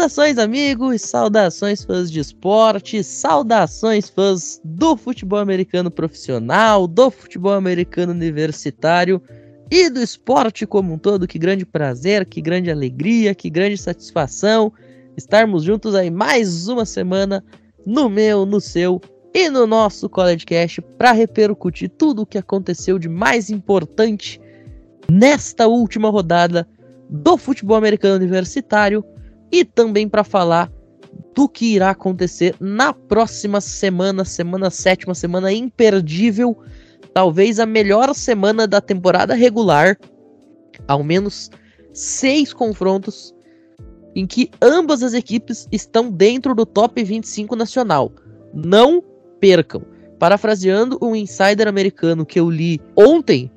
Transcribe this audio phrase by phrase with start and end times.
[0.00, 8.10] Saudações, amigos, saudações fãs de esporte, saudações fãs do futebol americano profissional, do futebol americano
[8.10, 9.20] universitário
[9.70, 11.28] e do esporte como um todo.
[11.28, 14.72] Que grande prazer, que grande alegria, que grande satisfação
[15.18, 17.44] estarmos juntos aí mais uma semana
[17.84, 19.02] no meu, no seu
[19.34, 24.40] e no nosso College Cast para repercutir tudo o que aconteceu de mais importante
[25.10, 26.66] nesta última rodada
[27.10, 29.04] do futebol americano universitário
[29.50, 30.70] e também para falar
[31.34, 36.56] do que irá acontecer na próxima semana, semana sétima, semana imperdível,
[37.12, 39.96] talvez a melhor semana da temporada regular,
[40.86, 41.50] ao menos
[41.92, 43.34] seis confrontos
[44.14, 48.12] em que ambas as equipes estão dentro do top 25 nacional.
[48.52, 49.02] Não
[49.38, 49.82] percam.
[50.18, 53.50] Parafraseando um insider americano que eu li ontem,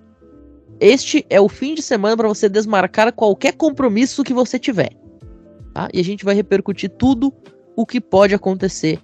[0.80, 5.03] este é o fim de semana para você desmarcar qualquer compromisso que você tiver.
[5.74, 5.90] Tá?
[5.94, 7.34] E a gente vai repercutir tudo
[7.76, 9.00] o que pode acontecer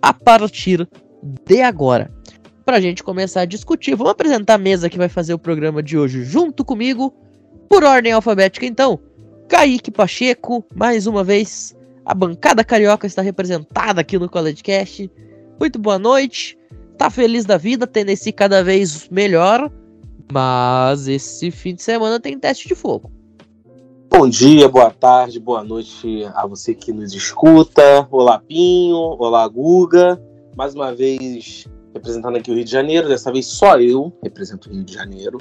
[0.00, 0.88] a partir
[1.44, 2.12] de agora.
[2.64, 5.82] Para a gente começar a discutir, vamos apresentar a mesa que vai fazer o programa
[5.82, 7.12] de hoje junto comigo,
[7.68, 9.00] por ordem alfabética então.
[9.48, 15.10] Kaique Pacheco, mais uma vez, a bancada carioca está representada aqui no College Cast.
[15.58, 16.56] Muito boa noite.
[16.96, 19.70] Tá feliz da vida, Tennessee cada vez melhor,
[20.32, 23.10] mas esse fim de semana tem teste de fogo.
[24.14, 28.06] Bom dia, boa tarde, boa noite a você que nos escuta.
[28.10, 28.98] Olá, Pinho.
[29.18, 30.22] Olá, Guga.
[30.54, 33.08] Mais uma vez representando aqui o Rio de Janeiro.
[33.08, 35.38] Dessa vez só eu represento o Rio de Janeiro.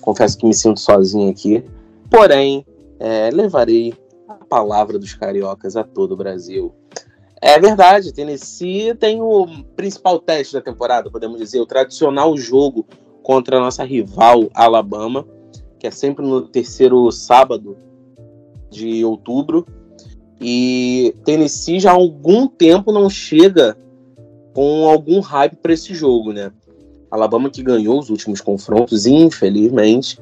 [0.00, 1.64] Confesso que me sinto sozinho aqui.
[2.08, 2.64] Porém,
[3.00, 3.92] é, levarei
[4.28, 6.72] a palavra dos cariocas a todo o Brasil.
[7.42, 12.86] É verdade, Tennessee tem o principal teste da temporada, podemos dizer, o tradicional jogo
[13.24, 15.26] contra a nossa rival Alabama,
[15.80, 17.76] que é sempre no terceiro sábado
[18.74, 19.66] de outubro.
[20.40, 23.76] E Tennessee já há algum tempo não chega
[24.52, 26.52] com algum hype para esse jogo, né?
[27.10, 30.18] Alabama que ganhou os últimos confrontos, infelizmente,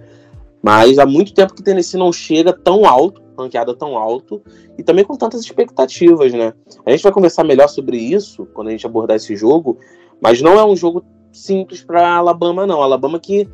[0.62, 4.42] mas há muito tempo que Tennessee não chega tão alto, ranqueada tão alto,
[4.78, 6.52] e também com tantas expectativas, né?
[6.84, 9.78] A gente vai conversar melhor sobre isso quando a gente abordar esse jogo,
[10.20, 12.82] mas não é um jogo simples para Alabama, não.
[12.82, 13.48] Alabama que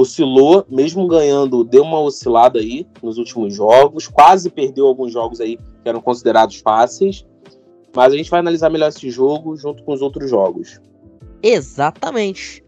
[0.00, 5.56] oscilou, mesmo ganhando, deu uma oscilada aí nos últimos jogos, quase perdeu alguns jogos aí
[5.56, 7.26] que eram considerados fáceis.
[7.94, 10.80] Mas a gente vai analisar melhor esse jogo junto com os outros jogos.
[11.42, 12.64] Exatamente.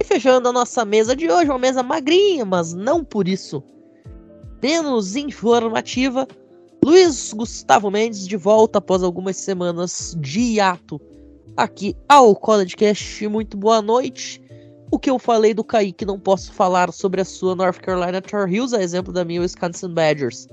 [0.00, 3.62] E fechando a nossa mesa de hoje, uma mesa magrinha, mas não por isso
[4.62, 6.26] menos informativa.
[6.84, 11.00] Luiz Gustavo Mendes de volta após algumas semanas de hiato
[11.56, 13.28] aqui ao College Cast.
[13.28, 14.41] Muito boa noite.
[14.92, 18.52] O que eu falei do Kaique, não posso falar sobre a sua North Carolina Tar
[18.52, 20.46] Heels, a exemplo da minha Wisconsin Badgers.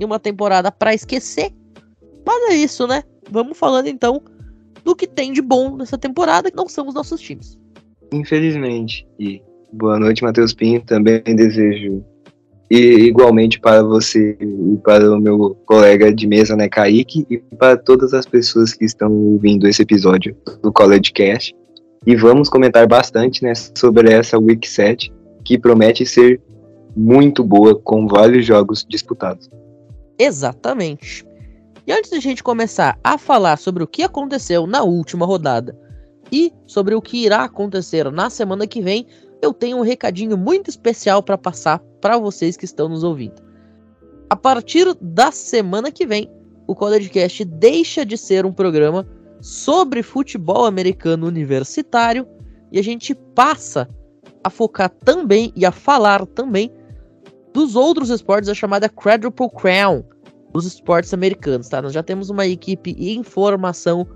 [0.00, 1.52] Em uma temporada para esquecer.
[2.26, 3.04] Mas é isso, né?
[3.30, 4.20] Vamos falando então
[4.84, 7.56] do que tem de bom nessa temporada, que não são os nossos times.
[8.12, 9.06] Infelizmente.
[9.16, 9.40] E
[9.72, 10.82] boa noite, Matheus Pinho.
[10.82, 12.04] Também desejo
[12.70, 17.76] e igualmente para você e para o meu colega de mesa, né, Kaique, e para
[17.76, 21.54] todas as pessoas que estão ouvindo esse episódio do College Cast.
[22.06, 25.12] E vamos comentar bastante né, sobre essa Week 7,
[25.44, 26.40] que promete ser
[26.96, 29.48] muito boa, com vários jogos disputados.
[30.18, 31.26] Exatamente.
[31.86, 35.76] E antes de a gente começar a falar sobre o que aconteceu na última rodada
[36.30, 39.06] e sobre o que irá acontecer na semana que vem,
[39.42, 43.42] eu tenho um recadinho muito especial para passar para vocês que estão nos ouvindo.
[44.30, 46.30] A partir da semana que vem,
[46.66, 49.06] o College Cast deixa de ser um programa
[49.40, 52.26] sobre futebol americano universitário
[52.72, 53.88] e a gente passa
[54.42, 56.70] a focar também e a falar também
[57.52, 60.04] dos outros esportes, a chamada Quadruple Crown,
[60.52, 61.80] os esportes americanos, tá?
[61.80, 64.06] Nós já temos uma equipe em formação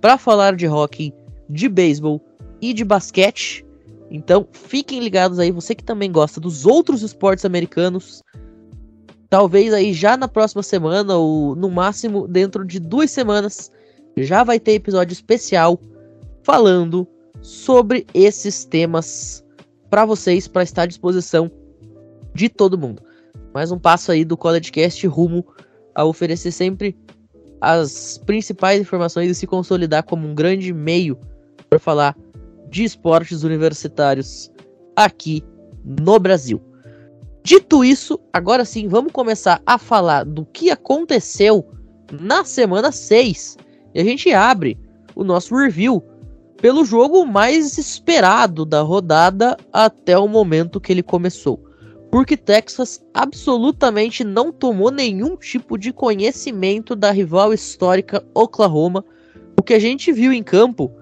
[0.00, 1.12] para falar de hockey,
[1.48, 2.20] de beisebol
[2.60, 3.64] e de basquete.
[4.10, 8.22] Então, fiquem ligados aí, você que também gosta dos outros esportes americanos.
[9.30, 13.70] Talvez aí já na próxima semana, ou no máximo dentro de duas semanas,
[14.16, 15.80] já vai ter episódio especial
[16.42, 17.06] falando
[17.40, 19.44] sobre esses temas
[19.88, 21.50] para vocês, para estar à disposição
[22.34, 23.02] de todo mundo.
[23.52, 25.46] Mais um passo aí do CollegeCast rumo
[25.94, 26.96] a oferecer sempre
[27.60, 31.18] as principais informações e se consolidar como um grande meio
[31.68, 32.16] para falar
[32.68, 34.50] de esportes universitários
[34.96, 35.44] aqui
[35.84, 36.60] no Brasil.
[37.44, 41.66] Dito isso, agora sim vamos começar a falar do que aconteceu
[42.20, 43.56] na semana 6
[43.94, 44.78] e a gente abre
[45.14, 46.02] o nosso review
[46.60, 51.60] pelo jogo mais esperado da rodada até o momento que ele começou.
[52.12, 59.02] porque Texas absolutamente não tomou nenhum tipo de conhecimento da rival histórica Oklahoma.
[59.58, 60.92] O que a gente viu em campo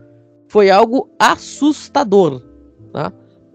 [0.47, 2.41] foi algo assustador.
[2.93, 3.13] Tá?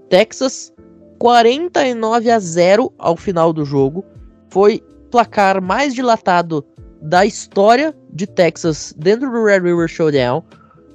[0.09, 0.73] Texas
[1.17, 4.03] 49 a 0 ao final do jogo.
[4.49, 6.65] Foi placar mais dilatado
[7.05, 10.43] da história de Texas dentro do Red River Showdown.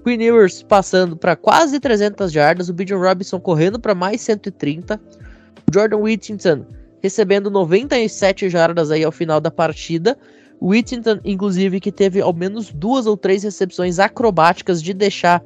[0.04, 5.00] Queen Ewers passando para quase 300 jardas, o Bijan Robinson correndo para mais 130
[5.72, 6.64] Jordan Whittington
[7.02, 10.18] recebendo 97 jardas aí ao final da partida.
[10.60, 15.42] Whittington, inclusive, que teve ao menos duas ou três recepções acrobáticas de deixar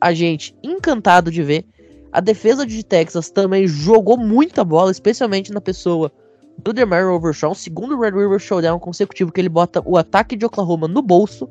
[0.00, 1.64] a gente encantado de ver.
[2.12, 6.12] A defesa de Texas também jogou muita bola, especialmente na pessoa
[6.58, 10.86] do Demario Overshawn, segundo Red River Showdown consecutivo que ele bota o ataque de Oklahoma
[10.86, 11.48] no bolso.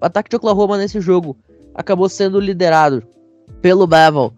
[0.00, 1.36] O ataque de Oklahoma nesse jogo
[1.74, 3.02] acabou sendo liderado
[3.60, 4.32] pelo Bevel,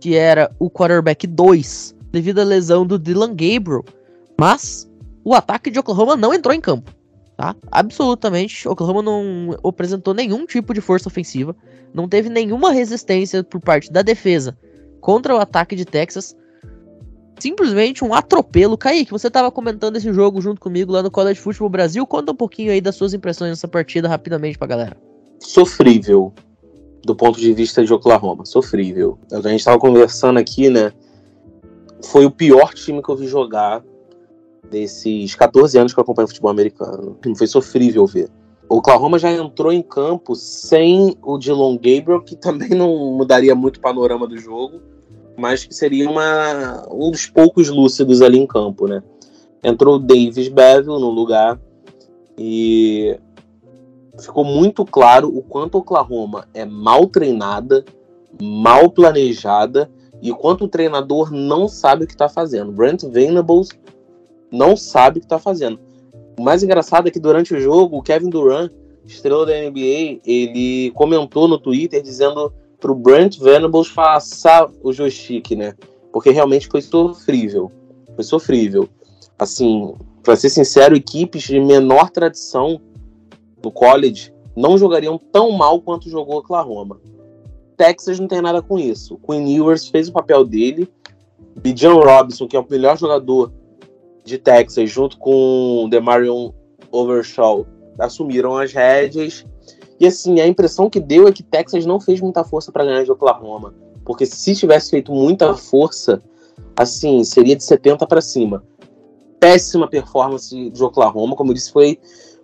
[0.00, 3.84] que era o quarterback 2 devido à lesão do Dylan Gabriel.
[4.38, 4.90] Mas
[5.24, 6.94] o ataque de Oklahoma não entrou em campo.
[7.36, 7.54] Tá?
[7.70, 11.54] Absolutamente, Oklahoma não apresentou nenhum tipo de força ofensiva,
[11.92, 14.56] não teve nenhuma resistência por parte da defesa
[15.00, 16.34] contra o ataque de Texas.
[17.38, 18.78] Simplesmente um atropelo.
[18.78, 22.06] Kaique, você estava comentando esse jogo junto comigo lá no College Football Brasil.
[22.06, 24.96] Conta um pouquinho aí das suas impressões nessa partida rapidamente pra galera.
[25.40, 26.32] Sofrível,
[27.04, 28.44] do ponto de vista de Oklahoma.
[28.44, 29.18] Sofrível.
[29.30, 30.92] A gente estava conversando aqui, né?
[32.06, 33.82] foi o pior time que eu vi jogar
[34.70, 37.16] desses 14 anos que eu acompanho futebol americano.
[37.36, 38.28] Foi sofrível ver.
[38.68, 43.76] O Oklahoma já entrou em campo sem o Dylan Gabriel, que também não mudaria muito
[43.76, 44.80] o panorama do jogo,
[45.36, 49.02] mas que seria uma, um dos poucos lúcidos ali em campo, né?
[49.62, 51.60] Entrou o Davis Bevel no lugar
[52.38, 53.18] e
[54.18, 57.84] ficou muito claro o quanto Oklahoma é mal treinada,
[58.40, 59.90] mal planejada
[60.22, 62.72] e quanto o treinador não sabe o que está fazendo.
[62.72, 63.68] Brent Venables
[64.50, 65.78] não sabe o que está fazendo.
[66.38, 68.70] O mais engraçado é que durante o jogo, o Kevin Durant,
[69.04, 72.52] estrela da NBA, ele comentou no Twitter dizendo
[72.86, 75.74] pro Brent Venables passar o joystick, né?
[76.12, 77.68] Porque realmente foi sofrível.
[78.14, 78.88] Foi sofrível.
[79.36, 79.92] Assim,
[80.22, 82.80] para ser sincero, equipes de menor tradição
[83.60, 87.00] no college não jogariam tão mal quanto jogou Oklahoma.
[87.76, 89.18] Texas não tem nada com isso.
[89.18, 90.88] Quinn Ewers fez o papel dele.
[91.56, 93.52] Bijan Robinson, que é o melhor jogador
[94.24, 96.52] de Texas, junto com Demarion
[96.92, 97.66] Overshaw,
[97.98, 99.44] assumiram as rédeas.
[99.98, 103.04] E assim, a impressão que deu é que Texas não fez muita força para ganhar
[103.04, 103.74] de Oklahoma.
[104.04, 106.22] Porque se tivesse feito muita força,
[106.76, 108.62] assim, seria de 70 para cima.
[109.40, 111.98] Péssima performance de Oklahoma, como eu disse, foi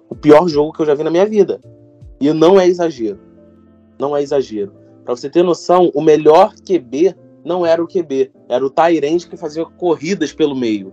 [0.09, 1.61] o pior jogo que eu já vi na minha vida.
[2.21, 3.19] E não é exagero.
[3.99, 4.73] Não é exagero.
[5.05, 7.15] Para você ter noção, o melhor QB
[7.45, 10.93] não era o QB, era o Tyrande que fazia corridas pelo meio.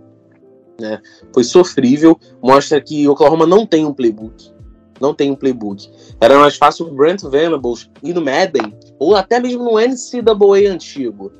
[0.80, 1.00] Né?
[1.32, 4.52] Foi sofrível, mostra que Oklahoma não tem um playbook.
[5.00, 5.90] Não tem um playbook.
[6.20, 11.32] Era mais fácil o Brent Venables ir no Madden, ou até mesmo no NCAA antigo.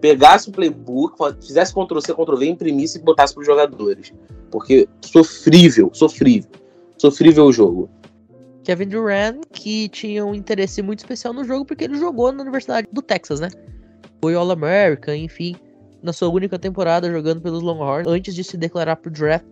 [0.00, 4.12] Pegasse o playbook, fizesse Ctrl-C, Ctrl-V, imprimisse e botasse para os jogadores.
[4.50, 6.50] Porque sofrível, sofrível.
[6.98, 7.90] Sofrível o jogo.
[8.64, 12.86] Kevin Durant, que tinha um interesse muito especial no jogo porque ele jogou na Universidade
[12.92, 13.48] do Texas, né?
[14.20, 15.56] Foi All-American, enfim,
[16.02, 19.46] na sua única temporada jogando pelos Longhorns, antes de se declarar pro draft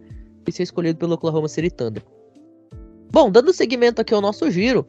[0.46, 2.02] e ser escolhido pelo Oklahoma City Thunder.
[3.16, 4.86] Bom, dando seguimento aqui ao nosso giro,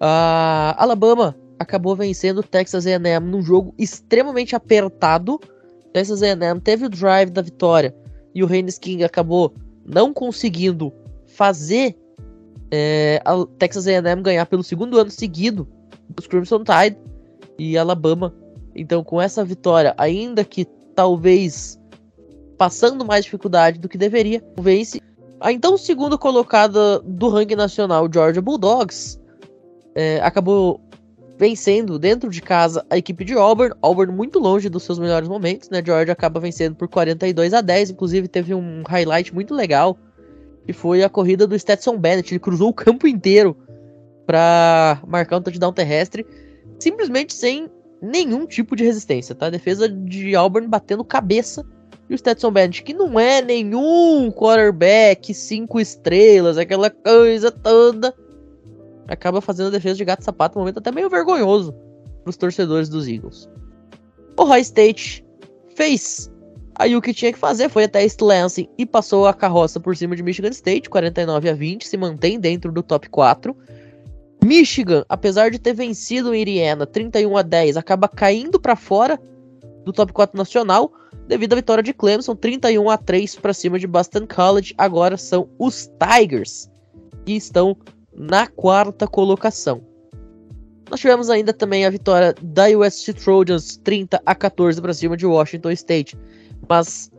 [0.00, 5.38] a Alabama acabou vencendo o Texas A&M num jogo extremamente apertado.
[5.92, 7.94] Texas A&M teve o drive da vitória
[8.34, 9.54] e o Haynes King acabou
[9.86, 10.92] não conseguindo
[11.36, 11.96] fazer
[12.72, 15.68] é, a Texas A&M ganhar pelo segundo ano seguido
[16.18, 16.98] os Crimson Tide
[17.56, 18.34] e Alabama.
[18.74, 20.64] Então, com essa vitória, ainda que
[20.96, 21.78] talvez
[22.58, 25.00] passando mais dificuldade do que deveria, vence
[25.42, 29.20] a então segunda colocada do ranking nacional, Georgia Bulldogs,
[29.94, 30.80] é, acabou
[31.36, 33.74] vencendo dentro de casa a equipe de Auburn.
[33.82, 35.82] Auburn muito longe dos seus melhores momentos, né?
[35.84, 39.98] Georgia acaba vencendo por 42 a 10, inclusive teve um highlight muito legal
[40.64, 42.32] que foi a corrida do Stetson Bennett.
[42.32, 43.56] Ele cruzou o campo inteiro
[44.24, 46.24] para marcar um touchdown terrestre,
[46.78, 47.68] simplesmente sem
[48.00, 49.46] nenhum tipo de resistência, tá?
[49.46, 51.66] A defesa de Auburn batendo cabeça.
[52.12, 58.14] E o Stetson Bennett, que não é nenhum quarterback, cinco estrelas, aquela coisa toda,
[59.08, 61.72] acaba fazendo a defesa de gato sapato, um momento até meio vergonhoso
[62.22, 63.48] para os torcedores dos Eagles.
[64.38, 65.24] O High State
[65.74, 66.30] fez
[66.74, 69.96] Aí o que tinha que fazer foi até East Lansing e passou a carroça por
[69.96, 73.56] cima de Michigan State, 49 a 20, se mantém dentro do top 4.
[74.44, 79.18] Michigan, apesar de ter vencido o Indiana 31 a 10, acaba caindo para fora
[79.84, 80.92] do top 4 nacional,
[81.26, 84.74] devido à vitória de Clemson, 31 a 3 para cima de Boston College.
[84.78, 86.70] Agora são os Tigers
[87.24, 87.76] que estão
[88.14, 89.82] na quarta colocação.
[90.90, 95.24] Nós tivemos ainda também a vitória da USC Trojans 30 a 14 para cima de
[95.24, 96.18] Washington State.
[96.68, 97.10] Mas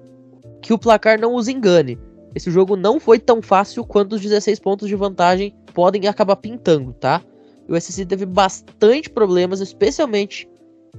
[0.61, 1.99] que o placar não os engane.
[2.35, 6.93] Esse jogo não foi tão fácil quanto os 16 pontos de vantagem podem acabar pintando,
[6.93, 7.21] tá?
[7.67, 10.47] O USC teve bastante problemas, especialmente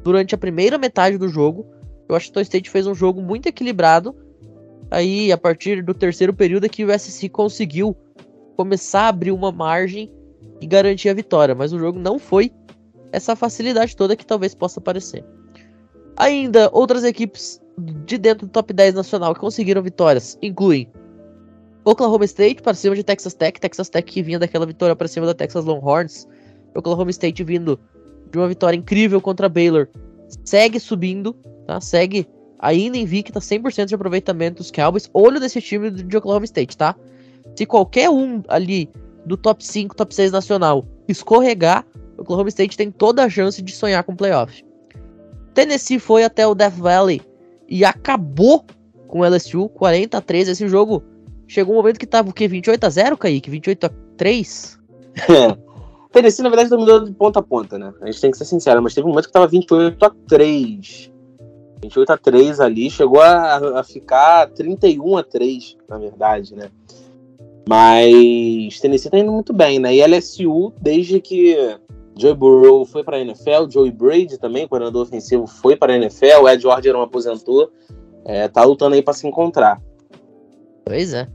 [0.02, 1.66] durante a primeira metade do jogo.
[2.08, 4.14] O Washington State fez um jogo muito equilibrado.
[4.90, 7.96] Aí, a partir do terceiro período, é que o USC conseguiu
[8.56, 10.12] começar a abrir uma margem
[10.60, 11.54] e garantir a vitória.
[11.54, 12.52] Mas o jogo não foi
[13.10, 15.24] essa facilidade toda que talvez possa parecer.
[16.16, 17.60] Ainda outras equipes
[18.04, 20.88] de dentro do top 10 nacional que conseguiram vitórias incluem
[21.84, 25.26] Oklahoma State para cima de Texas Tech, Texas Tech que vinha daquela vitória para cima
[25.26, 26.26] da Texas Longhorns,
[26.74, 27.78] Oklahoma State vindo
[28.34, 29.86] de uma vitória incrível contra Baylor,
[30.44, 31.34] segue subindo,
[31.68, 31.80] tá?
[31.80, 32.26] Segue
[32.58, 35.08] ainda invicta, 100% de aproveitamento dos Cowboys.
[35.14, 36.96] Olho desse time de Oklahoma State, tá?
[37.56, 38.90] Se qualquer um ali
[39.24, 41.86] do top 5, top 6 nacional escorregar,
[42.18, 44.64] Oklahoma State tem toda a chance de sonhar com playoff.
[45.54, 47.22] Tennessee foi até o Death Valley
[47.68, 48.64] e acabou
[49.06, 50.50] com o LSU 40 a 13.
[50.50, 51.04] Esse jogo
[51.46, 52.48] chegou um momento que tava o quê?
[52.48, 53.48] 28 a 0, Kaique?
[53.48, 54.78] 28 a 3?
[56.14, 57.92] Tennessee, na verdade, dominou de ponta a ponta, né?
[58.00, 61.12] A gente tem que ser sincero, mas teve um momento que tava 28 a 3.
[61.82, 66.70] 28 a 3 ali, chegou a, a ficar 31 a 3, na verdade, né?
[67.68, 69.92] Mas Tennessee tá indo muito bem, né?
[69.92, 71.56] E LSU, desde que
[72.16, 76.64] Joey Burrow foi para NFL, Joey Brady também, coordenador ofensivo, foi para NFL, o Ed
[76.64, 77.72] Orgeron aposentou,
[78.24, 79.82] é, tá lutando aí para se encontrar.
[80.84, 81.26] Pois é.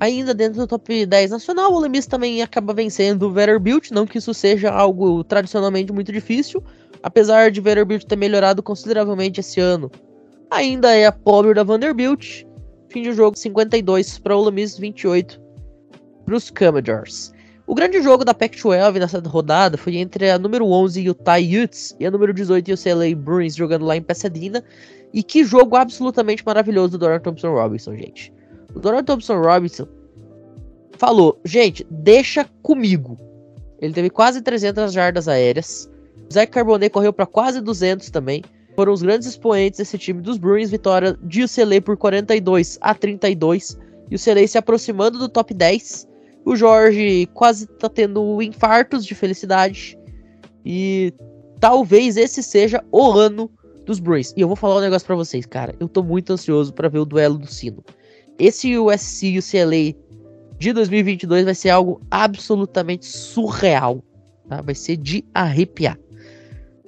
[0.00, 4.06] Ainda dentro do top 10 nacional, o Ole Miss também acaba vencendo o Vanderbilt, não
[4.06, 6.62] que isso seja algo tradicionalmente muito difícil,
[7.02, 9.90] apesar de Vanderbilt ter melhorado consideravelmente esse ano.
[10.50, 12.44] Ainda é a pobre da Vanderbilt,
[12.88, 15.40] fim de jogo 52 para o Ole Miss, 28
[16.24, 17.32] para os Commodores.
[17.66, 22.04] O grande jogo da Pac-12 nessa rodada foi entre a número 11 Utah Utes e
[22.04, 24.62] a número 18 UCLA Bruins jogando lá em Pasadena.
[25.14, 28.32] E que jogo absolutamente maravilhoso do Dorian Thompson Robinson, gente.
[28.74, 29.86] O Dorian Thompson Robinson
[30.98, 33.18] falou: gente, deixa comigo.
[33.80, 35.90] Ele teve quase 300 jardas aéreas.
[36.32, 38.42] Zach Carbonet correu para quase 200 também.
[38.74, 40.70] Foram os grandes expoentes desse time dos Bruins.
[40.70, 43.78] Vitória de UCLA por 42 a 32.
[44.10, 46.08] E o UCLA se aproximando do top 10
[46.44, 49.98] o Jorge quase tá tendo infartos de felicidade.
[50.64, 51.12] E
[51.58, 53.50] talvez esse seja o ano
[53.86, 54.32] dos Bruins.
[54.36, 55.74] E eu vou falar um negócio para vocês, cara.
[55.80, 57.82] Eu tô muito ansioso para ver o duelo do sino.
[58.38, 59.94] Esse USC e o CLA
[60.58, 64.02] de 2022 vai ser algo absolutamente surreal.
[64.48, 64.60] Tá?
[64.60, 65.98] Vai ser de arrepiar.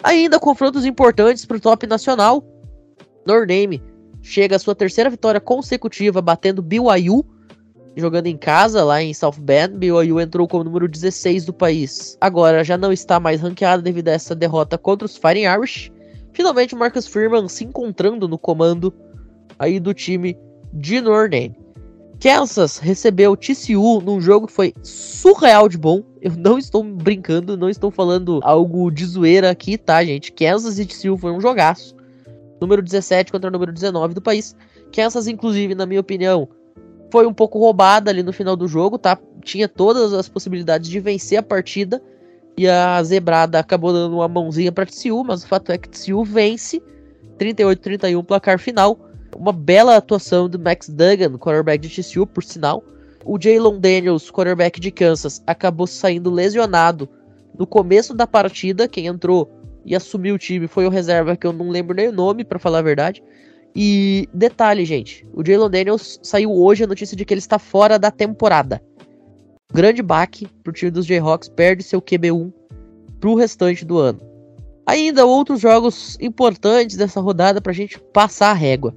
[0.03, 2.45] Ainda confrontos importantes para o top nacional.
[3.27, 3.83] Nordame
[4.23, 7.25] chega à sua terceira vitória consecutiva, batendo BYU
[7.97, 12.17] jogando em casa lá em South Bend, BYU entrou como número 16 do país.
[12.21, 15.91] Agora já não está mais ranqueado devido a essa derrota contra os Fighting Irish.
[16.33, 18.93] Finalmente Marcus Freeman se encontrando no comando
[19.59, 20.37] aí do time
[20.77, 21.67] de Notre Dame.
[22.21, 26.03] Kansas recebeu TCU num jogo que foi surreal de bom.
[26.21, 30.33] Eu não estou brincando, não estou falando algo de zoeira aqui, tá, gente?
[30.33, 31.95] Kansas e TCU foi um jogaço.
[32.61, 34.57] Número 17 contra o número 19 do país.
[34.93, 36.49] Kansas, inclusive, na minha opinião,
[37.13, 39.19] foi um pouco roubada ali no final do jogo, tá?
[39.43, 42.03] Tinha todas as possibilidades de vencer a partida
[42.57, 46.25] e a Zebrada acabou dando uma mãozinha para TCU, mas o fato é que TCU
[46.25, 46.83] vence
[47.39, 49.06] 38-31 placar final.
[49.39, 52.83] Uma bela atuação do Max Duggan, quarterback de TCU, por sinal.
[53.25, 57.09] O Jalen Daniels, quarterback de Kansas, acabou saindo lesionado
[57.59, 58.89] no começo da partida.
[58.89, 59.51] Quem entrou
[59.85, 62.59] e assumiu o time foi o reserva, que eu não lembro nem o nome, para
[62.59, 63.23] falar a verdade.
[63.75, 67.99] E detalhe, gente, o Jalen Daniels saiu hoje a notícia de que ele está fora
[67.99, 68.81] da temporada.
[69.73, 72.53] Grande baque pro time dos Jayhawks, perde seu QB1
[73.21, 74.21] pro restante do ano.
[74.87, 78.95] Ainda outros jogos importantes dessa rodada pra gente passar a régua.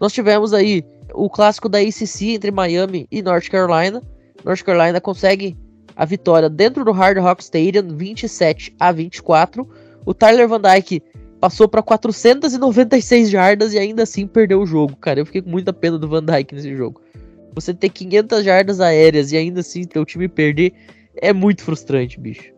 [0.00, 4.02] Nós tivemos aí o clássico da ACC entre Miami e North Carolina.
[4.44, 5.56] North Carolina consegue
[5.94, 9.68] a vitória dentro do Hard Rock Stadium, 27 a 24.
[10.06, 11.02] O Tyler Van Dyke
[11.38, 15.20] passou para 496 jardas e ainda assim perdeu o jogo, cara.
[15.20, 17.02] Eu fiquei com muita pena do Van Dyke nesse jogo.
[17.54, 20.72] Você ter 500 jardas aéreas e ainda assim teu time perder
[21.16, 22.52] é muito frustrante, bicho.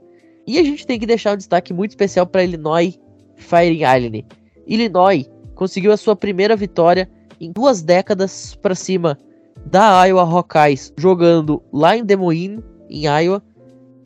[0.46, 2.98] E a gente tem que deixar um destaque muito especial para Illinois
[3.36, 4.26] Fighting Island.
[4.66, 7.08] Illinois conseguiu a sua primeira vitória
[7.42, 9.18] em duas décadas para cima
[9.66, 13.42] da Iowa Hawkeyes, jogando lá em Des Moines, em Iowa.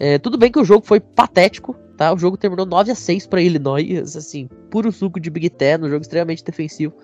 [0.00, 2.12] É, tudo bem que o jogo foi patético, tá?
[2.14, 5.88] O jogo terminou 9 a 6 para Illinois, assim, puro suco de Big Ten, um
[5.88, 6.94] jogo extremamente defensivo.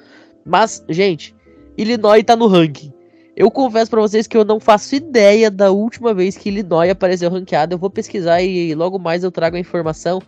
[0.45, 1.35] Mas, gente,
[1.77, 2.93] Illinois tá no ranking.
[3.37, 7.31] Eu confesso para vocês que eu não faço ideia da última vez que Illinois apareceu
[7.31, 7.75] ranqueado.
[7.75, 10.21] Eu vou pesquisar e logo mais eu trago a informação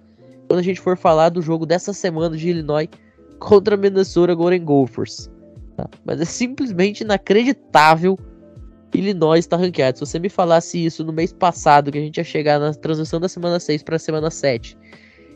[0.48, 2.88] quando a gente for falar do jogo dessa semana de Illinois
[3.38, 5.30] contra Minnesota Golden Gophers.
[5.76, 5.88] Tá?
[6.04, 8.18] Mas é simplesmente inacreditável
[8.94, 9.98] Illinois está ranqueado.
[9.98, 13.20] Se você me falasse isso no mês passado, que a gente ia chegar na transição
[13.20, 14.78] da semana 6 para a semana 7,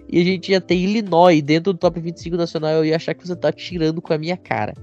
[0.09, 3.27] e a gente ia ter Illinois dentro do top 25 nacional, eu ia achar que
[3.27, 4.75] você tá tirando com a minha cara.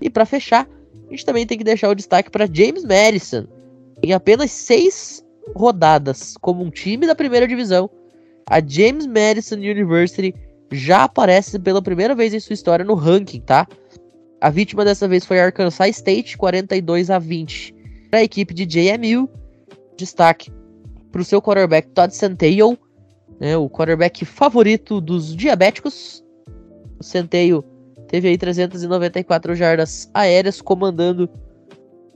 [0.00, 0.68] E para fechar,
[1.08, 3.46] a gente também tem que deixar o destaque para James Madison.
[4.02, 5.24] Em apenas seis
[5.56, 7.90] rodadas como um time da primeira divisão,
[8.48, 10.34] a James Madison University
[10.70, 13.66] já aparece pela primeira vez em sua história no ranking, tá?
[14.40, 17.74] A vítima dessa vez foi Arkansas State, 42 a 20.
[18.08, 19.28] Para a equipe de JMU,
[19.96, 20.52] destaque
[21.10, 22.78] para o seu quarterback Todd Centeio,
[23.40, 26.24] né, o quarterback favorito dos diabéticos.
[27.00, 27.64] O Centeio
[28.06, 31.28] teve aí 394 jardas aéreas, comandando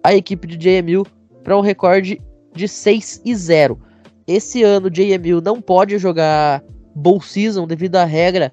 [0.03, 1.05] a equipe de JMU
[1.43, 2.23] para um recorde
[2.55, 3.81] de 6 e 0.
[4.29, 6.63] Esse ano, JMU não pode jogar
[6.95, 8.53] Bowl Season devido à regra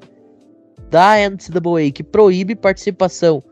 [0.90, 3.44] da NCAA que proíbe participação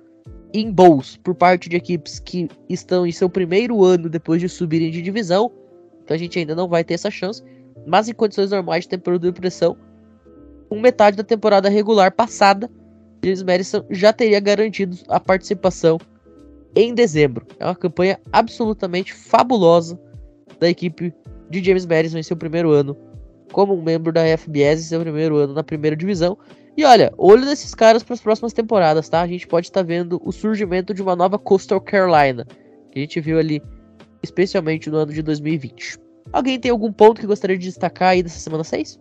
[0.53, 4.91] em bowls por parte de equipes que estão em seu primeiro ano depois de subirem
[4.91, 5.51] de divisão.
[6.03, 7.43] Então a gente ainda não vai ter essa chance.
[7.85, 9.77] Mas em condições normais de temperatura e pressão,
[10.69, 12.69] com metade da temporada regular passada,
[13.23, 15.97] James Madison já teria garantido a participação
[16.75, 17.45] em dezembro.
[17.59, 19.99] É uma campanha absolutamente fabulosa
[20.59, 21.13] da equipe
[21.49, 22.95] de James Madison em seu primeiro ano
[23.51, 26.37] como um membro da FBS em seu primeiro ano na primeira divisão.
[26.77, 29.21] E olha, olho nesses caras para as próximas temporadas, tá?
[29.21, 32.45] A gente pode estar tá vendo o surgimento de uma nova Coastal Carolina,
[32.91, 33.59] que a gente viu ali,
[34.21, 35.97] especialmente no ano de 2020.
[36.31, 38.99] Alguém tem algum ponto que gostaria de destacar aí dessa semana 6?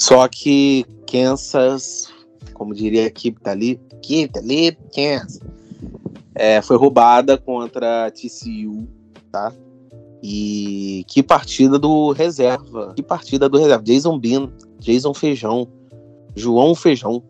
[0.00, 2.12] Só que Kansas,
[2.52, 5.38] como diria a equipe ali, equipe ali, Kansas,
[6.34, 8.88] é, foi roubada contra a TCU,
[9.30, 9.52] tá?
[10.20, 12.92] E que partida do reserva.
[12.96, 13.84] Que partida do reserva.
[13.84, 15.68] Jason Bean, Jason Feijão,
[16.38, 17.22] João Feijão.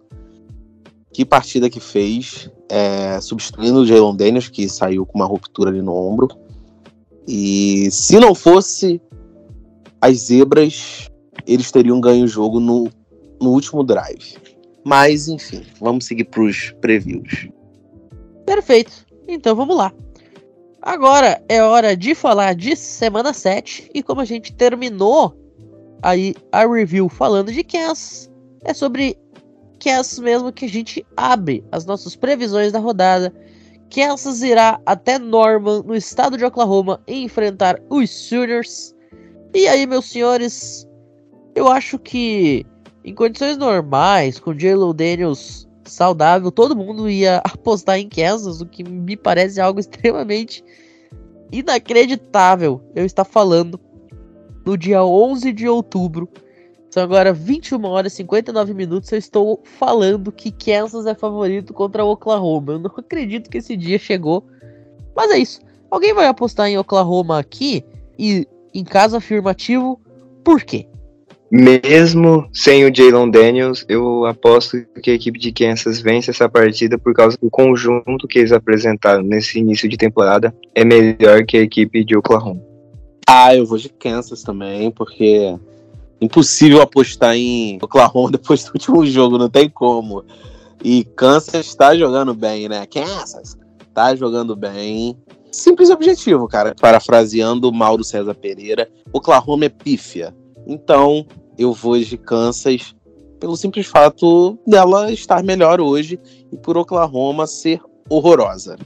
[1.12, 2.50] Que partida que fez.
[2.68, 6.28] É, substituindo o Jalen Daniels, que saiu com uma ruptura ali no ombro.
[7.26, 9.00] E se não fosse
[10.00, 11.10] as zebras,
[11.46, 12.88] eles teriam ganho o jogo no,
[13.40, 14.36] no último drive.
[14.84, 17.48] Mas, enfim, vamos seguir para os previews.
[18.46, 19.06] Perfeito.
[19.26, 19.92] Então vamos lá.
[20.80, 25.36] Agora é hora de falar de semana 7 e como a gente terminou
[26.02, 28.30] aí a review falando de Kansas,
[28.64, 29.18] é sobre
[29.82, 33.32] Kansas mesmo que a gente abre as nossas previsões da rodada.
[33.90, 38.94] Kansas irá até Norman, no estado de Oklahoma, enfrentar os Sooners.
[39.54, 40.86] E aí, meus senhores,
[41.54, 42.66] eu acho que
[43.04, 48.84] em condições normais, com J.Lo Daniels saudável, todo mundo ia apostar em Kansas, o que
[48.84, 50.62] me parece algo extremamente
[51.50, 52.82] inacreditável.
[52.94, 53.80] Eu estar falando
[54.66, 56.28] no dia 11 de outubro,
[56.90, 62.04] são agora 21 horas e 59 minutos, eu estou falando que Kansas é favorito contra
[62.04, 62.72] o Oklahoma.
[62.72, 64.46] Eu não acredito que esse dia chegou.
[65.14, 65.60] Mas é isso.
[65.90, 67.84] Alguém vai apostar em Oklahoma aqui?
[68.18, 70.00] E em caso afirmativo,
[70.42, 70.86] por quê?
[71.50, 76.98] Mesmo sem o Jalen Daniels, eu aposto que a equipe de Kansas vence essa partida
[76.98, 81.62] por causa do conjunto que eles apresentaram nesse início de temporada é melhor que a
[81.62, 82.62] equipe de Oklahoma.
[83.26, 85.54] Ah, eu vou de Kansas também, porque
[86.20, 90.24] impossível apostar em Oklahoma depois do último jogo, não tem como.
[90.82, 92.86] E Kansas está jogando bem, né?
[92.86, 95.16] Kansas está jogando bem.
[95.50, 96.74] Simples objetivo, cara.
[96.80, 100.34] Parafraseando Mauro César Pereira, Oklahoma é pífia
[100.68, 101.26] então,
[101.56, 102.94] eu vou de Kansas
[103.40, 106.20] pelo simples fato dela estar melhor hoje
[106.52, 108.76] e por Oklahoma ser horrorosa.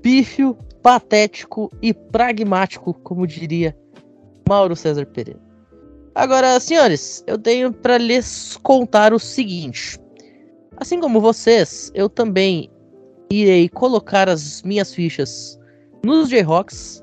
[0.00, 3.76] Pífio, patético e pragmático, como diria
[4.48, 5.40] Mauro César Pereira.
[6.14, 9.98] Agora, senhores, eu tenho para lhes contar o seguinte.
[10.76, 12.70] Assim como vocês, eu também
[13.30, 15.58] irei colocar as minhas fichas
[16.04, 17.02] nos Jayhawks.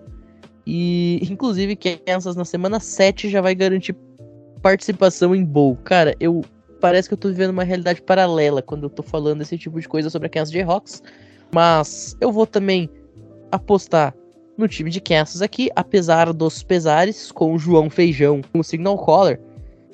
[0.65, 3.95] E, inclusive, Kansas na semana 7 já vai garantir
[4.61, 5.75] participação em bowl.
[5.83, 6.41] Cara, eu
[6.79, 9.89] parece que eu tô vivendo uma realidade paralela quando eu tô falando esse tipo de
[9.89, 11.03] coisa sobre a Kansas Jayhawks.
[11.53, 12.89] Mas eu vou também
[13.51, 14.15] apostar
[14.61, 19.39] no time de Kansas aqui, apesar dos pesares, com o João Feijão como signal caller.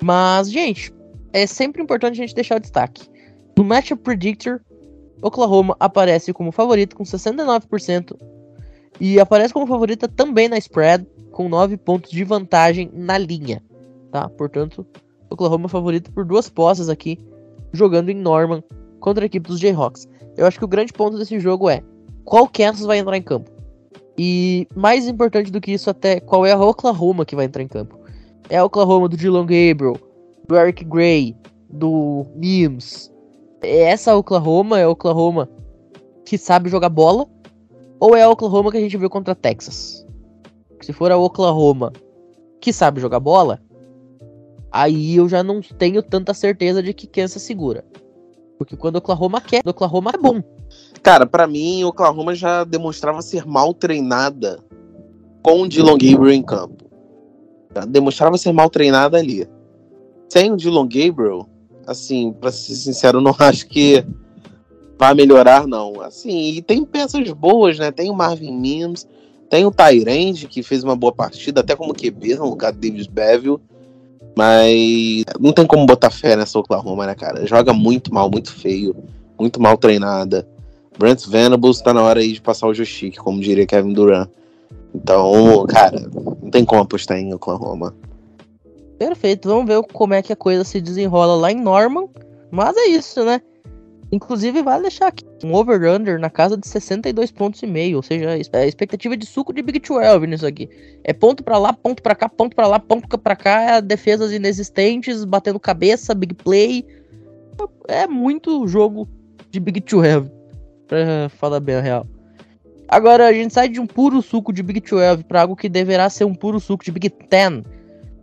[0.02, 0.92] Mas, gente,
[1.32, 3.08] é sempre importante a gente deixar o destaque.
[3.56, 4.60] No Matchup Predictor,
[5.20, 8.16] Oklahoma aparece como favorito com 69%
[9.00, 13.60] e aparece como favorita também na spread com 9 pontos de vantagem na linha
[14.10, 14.28] tá?
[14.28, 14.86] Portanto,
[15.30, 17.18] Oklahoma favorito por duas posses aqui,
[17.72, 18.62] jogando em Norman
[19.00, 20.08] contra a equipe dos Jayhawks.
[20.36, 21.82] Eu acho que o grande ponto desse jogo é
[22.24, 23.50] qual Kansas vai entrar em campo.
[24.18, 27.68] E mais importante do que isso até, qual é a Oklahoma que vai entrar em
[27.68, 27.96] campo.
[28.50, 29.96] É a Oklahoma do Dylan Gabriel,
[30.48, 31.36] do Eric Gray,
[31.70, 33.12] do Mims.
[33.62, 35.48] É essa Oklahoma é a Oklahoma
[36.24, 37.26] que sabe jogar bola?
[38.00, 40.06] Ou é a Oklahoma que a gente viu contra Texas?
[40.80, 41.92] Se for a Oklahoma
[42.60, 43.60] que sabe jogar bola,
[44.72, 47.84] aí eu já não tenho tanta certeza de que Kansas segura.
[48.58, 50.42] Porque quando Oklahoma quer, Oklahoma é bom.
[51.08, 54.58] Cara, para mim, Oklahoma já demonstrava ser mal treinada
[55.42, 56.84] com o Dylan Gabriel em campo.
[57.74, 59.48] Já demonstrava ser mal treinada ali.
[60.28, 61.48] Sem o Dylan Gabriel,
[61.86, 64.04] assim, pra ser sincero, não acho que
[64.98, 65.98] vai melhorar, não.
[66.02, 67.90] Assim, e tem peças boas, né?
[67.90, 69.08] Tem o Marvin Mims,
[69.48, 73.06] tem o Tyrande, que fez uma boa partida, até como QB, no lugar do Davis
[73.06, 73.56] Beville.
[74.36, 77.46] Mas não tem como botar fé nessa Oklahoma, né, cara?
[77.46, 78.94] Joga muito mal, muito feio,
[79.38, 80.46] muito mal treinada.
[80.98, 84.28] Brent Venables tá na hora aí de passar o Jostick, como diria Kevin Durant.
[84.94, 87.94] Então, cara, não tem como apostar em Oklahoma.
[88.98, 92.08] Perfeito, vamos ver como é que a coisa se desenrola lá em Norman.
[92.50, 93.40] Mas é isso, né?
[94.10, 97.98] Inclusive, vale deixar aqui um over-under na casa de 62 pontos e meio.
[97.98, 100.68] Ou seja, a expectativa de suco de Big 12 nisso aqui.
[101.04, 103.80] É ponto para lá, ponto para cá, ponto para lá, ponto para cá.
[103.80, 106.84] Defesas inexistentes, batendo cabeça, big play.
[107.86, 109.06] É muito jogo
[109.50, 110.30] de Big 12,
[110.88, 112.06] pra falar bem a real.
[112.88, 116.08] Agora, a gente sai de um puro suco de Big 12 para algo que deverá
[116.08, 117.62] ser um puro suco de Big 10.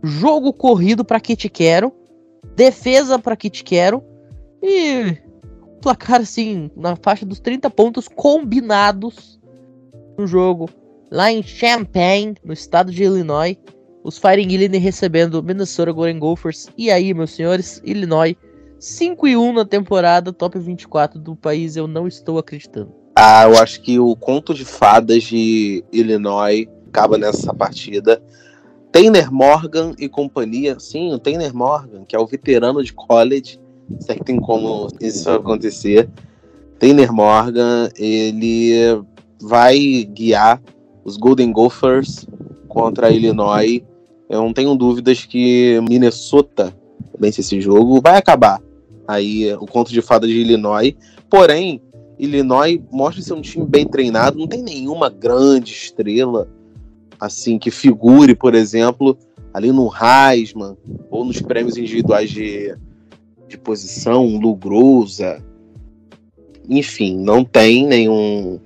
[0.02, 1.92] Jogo corrido para que te quero.
[2.56, 4.02] Defesa para que te quero.
[4.60, 5.16] E
[5.80, 9.40] placar assim, na faixa dos 30 pontos combinados
[10.18, 10.68] no jogo.
[11.12, 13.56] Lá em Champaign, no estado de Illinois.
[14.02, 16.68] Os Fighting Illini recebendo Minnesota Golden Gophers.
[16.76, 18.36] E aí, meus senhores, Illinois
[18.78, 21.76] 5 e 1 na temporada, top 24 do país.
[21.76, 22.92] Eu não estou acreditando.
[23.14, 28.22] Ah, eu acho que o conto de fadas de Illinois acaba nessa partida.
[28.92, 33.58] Taylor Morgan e companhia, sim, o Taylor Morgan, que é o veterano de college,
[34.00, 36.08] se é que tem como isso acontecer.
[36.78, 39.02] Taylor Morgan, ele
[39.40, 40.60] vai guiar
[41.04, 42.26] os Golden Gophers
[42.68, 43.82] contra Illinois.
[44.28, 46.74] Eu não tenho dúvidas que Minnesota
[47.18, 48.00] vence esse jogo.
[48.00, 48.60] Vai acabar
[49.06, 50.94] aí o conto de fada de Illinois.
[51.28, 51.80] Porém,
[52.18, 54.38] Illinois mostra ser um time bem treinado.
[54.38, 56.48] Não tem nenhuma grande estrela
[57.18, 59.16] assim que figure, por exemplo,
[59.52, 60.76] ali no Heisman
[61.10, 62.74] ou nos prêmios individuais de
[63.48, 65.42] de posição, Lugrosa.
[66.68, 68.58] Enfim, não tem nenhum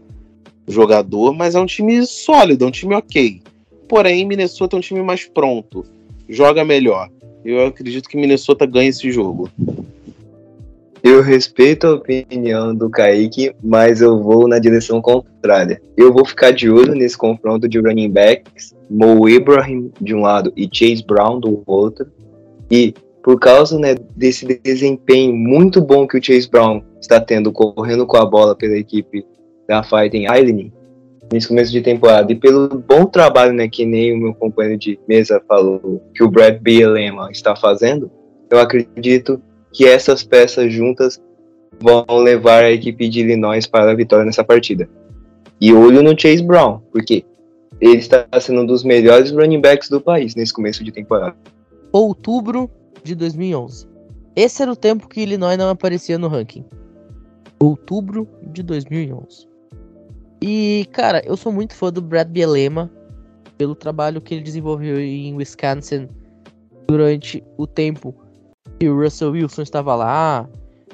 [0.66, 3.42] jogador, mas é um time sólido, é um time ok.
[3.88, 5.84] Porém, Minnesota é um time mais pronto,
[6.28, 7.10] joga melhor.
[7.44, 9.50] Eu acredito que Minnesota ganha esse jogo.
[11.02, 15.80] Eu respeito a opinião do Kaique, mas eu vou na direção contrária.
[15.96, 20.52] Eu vou ficar de olho nesse confronto de running backs, Mo Ibrahim de um lado
[20.56, 22.06] e Chase Brown do outro.
[22.70, 28.06] E por causa né, desse desempenho muito bom que o Chase Brown está tendo correndo
[28.06, 29.24] com a bola pela equipe
[29.66, 30.72] da Fighting Island
[31.32, 34.98] nesse começo de temporada e pelo bom trabalho né, que nem o meu companheiro de
[35.06, 38.10] mesa falou que o Brad Bielema está fazendo,
[38.50, 39.40] eu acredito
[39.72, 41.20] que essas peças juntas
[41.80, 44.88] vão levar a equipe de Illinois para a vitória nessa partida.
[45.60, 47.24] E olho no Chase Brown, porque
[47.80, 51.36] ele está sendo um dos melhores running backs do país nesse começo de temporada.
[51.92, 52.70] Outubro
[53.02, 53.86] de 2011.
[54.36, 56.64] Esse era o tempo que Illinois não aparecia no ranking.
[57.58, 59.48] Outubro de 2011.
[60.42, 62.90] E, cara, eu sou muito fã do Brad Bielema
[63.58, 66.08] pelo trabalho que ele desenvolveu em Wisconsin
[66.88, 68.14] durante o tempo
[68.80, 70.48] que o Russell Wilson estava lá,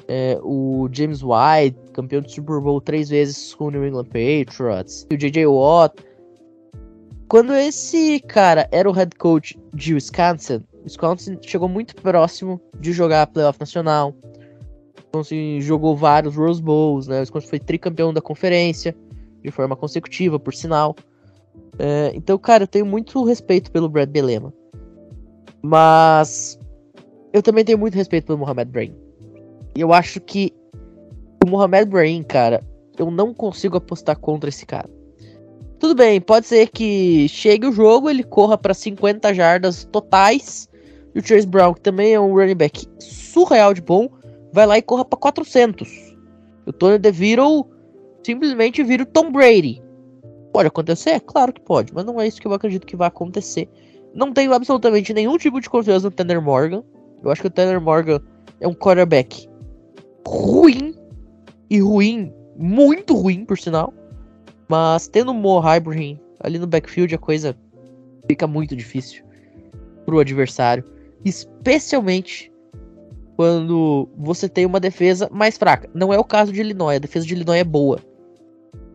[0.09, 5.07] é, o James White, campeão de Super Bowl três vezes com o New England Patriots,
[5.09, 5.47] e o J.J.
[5.47, 5.95] Watt.
[7.29, 13.21] Quando esse cara era o head coach de Wisconsin, Wisconsin chegou muito próximo de jogar
[13.21, 14.13] a playoff nacional.
[14.97, 17.21] Wisconsin jogou vários Rose Bowls, né?
[17.21, 18.95] Wisconsin foi tricampeão da conferência
[19.41, 20.93] de forma consecutiva, por sinal.
[21.79, 24.53] É, então, cara, eu tenho muito respeito pelo Brad Belema.
[25.61, 26.57] Mas
[27.33, 28.95] eu também tenho muito respeito pelo Mohamed Brain.
[29.75, 30.53] Eu acho que
[31.43, 32.63] o Mohamed Brain, cara,
[32.97, 34.89] eu não consigo apostar contra esse cara.
[35.79, 40.67] Tudo bem, pode ser que chegue o jogo, ele corra para 50 jardas totais
[41.13, 44.09] e o Chase Brown, que também é um running back surreal de bom,
[44.51, 46.15] vai lá e corra para 400.
[46.65, 47.67] O Tony DeVito
[48.23, 49.81] simplesmente vira o Tom Brady.
[50.51, 51.19] Pode acontecer?
[51.21, 53.69] Claro que pode, mas não é isso que eu acredito que vai acontecer.
[54.13, 56.83] Não tenho absolutamente nenhum tipo de confiança no Tanner Morgan.
[57.23, 58.19] Eu acho que o Tyler Morgan
[58.59, 59.47] é um quarterback
[60.27, 60.95] ruim
[61.69, 63.93] e ruim, muito ruim, por sinal.
[64.67, 67.55] Mas tendo o Mo Hybrid ali no backfield, a coisa
[68.27, 69.23] fica muito difícil
[70.05, 70.83] pro adversário.
[71.23, 72.51] Especialmente
[73.35, 75.89] quando você tem uma defesa mais fraca.
[75.93, 77.99] Não é o caso de Illinois, a defesa de Illinois é boa.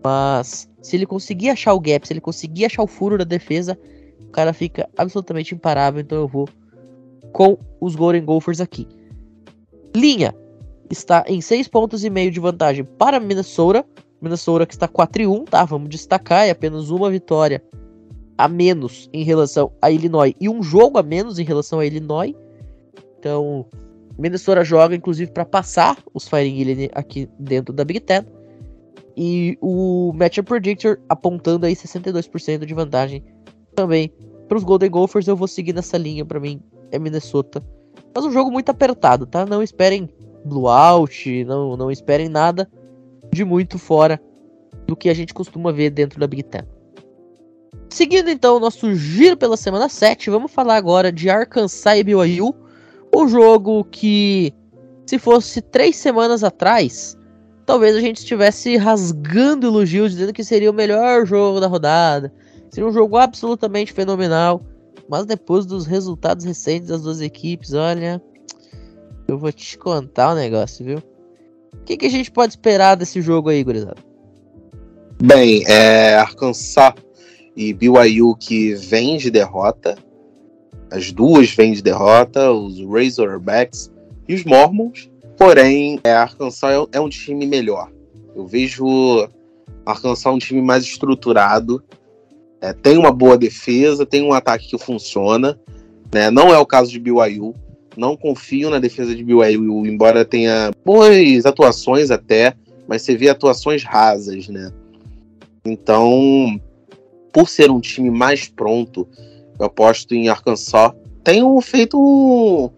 [0.04, 3.78] Mas se ele conseguir achar o gap, se ele conseguir achar o furo da defesa,
[4.20, 6.00] o cara fica absolutamente imparável.
[6.00, 6.48] Então eu vou
[7.32, 8.86] com os Golden Gophers aqui.
[9.94, 10.34] Linha
[10.90, 13.84] está em 6 pontos e meio de vantagem para Minnesota.
[14.20, 15.64] Minnesota que está 4 e 1, tá?
[15.64, 17.62] Vamos destacar, é apenas uma vitória
[18.38, 22.34] a menos em relação a Illinois e um jogo a menos em relação a Illinois.
[23.18, 23.66] Então,
[24.18, 28.24] Minnesota joga inclusive para passar os Fighting Illini aqui dentro da Big Ten.
[29.16, 33.22] E o Matchup Predictor apontando aí 62% de vantagem
[33.74, 34.12] também
[34.48, 35.28] para os Golden Gophers.
[35.28, 36.60] Eu vou seguir nessa linha, para mim
[36.92, 37.64] é Minnesota.
[38.14, 39.44] Mas um jogo muito apertado, tá?
[39.44, 40.08] Não esperem
[40.44, 42.70] blowout, não, não esperem nada
[43.32, 44.20] de muito fora
[44.86, 46.62] do que a gente costuma ver dentro da Big Ten.
[47.88, 52.54] Seguindo então o nosso giro pela semana 7, vamos falar agora de Arkansas e BYU.
[53.14, 54.54] O jogo que,
[55.06, 57.18] se fosse três semanas atrás,
[57.66, 62.32] talvez a gente estivesse rasgando elogios, dizendo que seria o melhor jogo da rodada.
[62.70, 64.62] Seria um jogo absolutamente fenomenal.
[65.08, 68.22] Mas depois dos resultados recentes das duas equipes, olha.
[69.26, 70.98] Eu vou te contar o um negócio, viu?
[70.98, 73.96] O que, que, a gente pode esperar desse jogo aí, gurizada?
[75.22, 76.94] Bem, é Arkansas
[77.56, 79.96] e BYU que vem de derrota.
[80.90, 83.90] As duas vêm de derrota, os Razorbacks
[84.28, 85.10] e os Mormons.
[85.38, 87.90] Porém, é, Arkansas é, é um time melhor.
[88.36, 88.86] Eu vejo
[89.86, 91.82] Arkansas um time mais estruturado.
[92.62, 95.58] É, tem uma boa defesa, tem um ataque que funciona.
[96.14, 96.30] Né?
[96.30, 97.54] Não é o caso de BYU.
[97.96, 102.54] Não confio na defesa de BYU, embora tenha boas atuações até,
[102.86, 104.72] mas você vê atuações rasas, né?
[105.64, 106.58] Então,
[107.32, 109.06] por ser um time mais pronto,
[109.58, 110.92] eu aposto em Arkansas.
[111.22, 112.70] Tem um, feito um,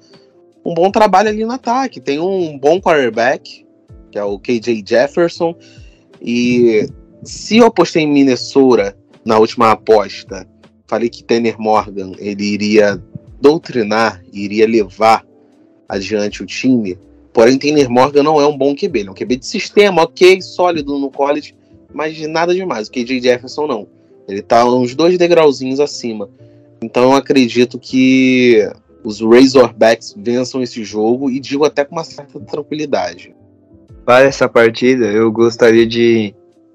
[0.65, 2.01] um bom trabalho ali no ataque.
[2.01, 3.65] Tem um bom quarterback,
[4.11, 5.55] que é o KJ Jefferson.
[6.21, 6.89] E
[7.23, 10.47] se eu apostei em Minnesota na última aposta,
[10.87, 13.03] falei que Tanner Morgan ele iria
[13.41, 15.25] doutrinar, iria levar
[15.89, 16.99] adiante o time.
[17.33, 20.41] Porém, Tanner Morgan não é um bom QB, ele é um QB de sistema, ok,
[20.41, 21.55] sólido no college,
[21.93, 22.89] mas nada demais.
[22.89, 23.87] O KJ Jefferson não.
[24.29, 26.29] Ele tá uns dois degrauzinhos acima.
[26.83, 28.67] Então eu acredito que
[29.03, 33.35] os Razorbacks vençam esse jogo e digo até com uma certa tranquilidade.
[34.05, 36.35] Para essa partida, eu gostaria de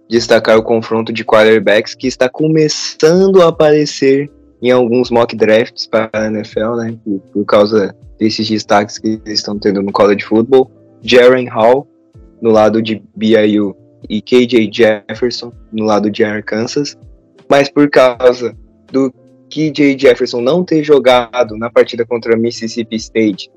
[0.10, 4.30] destacar o confronto de quarterbacks que está começando a aparecer
[4.62, 6.98] em alguns mock drafts para a NFL, né?
[7.04, 10.70] Por, por causa desses destaques que eles estão tendo no college football.
[11.02, 11.88] Jaren Hall,
[12.42, 13.76] no lado de BYU,
[14.10, 16.98] e KJ Jefferson, no lado de Arkansas
[17.50, 18.56] mas por causa
[18.92, 19.12] do
[19.50, 23.50] KJ Jefferson não ter jogado na partida contra Mississippi State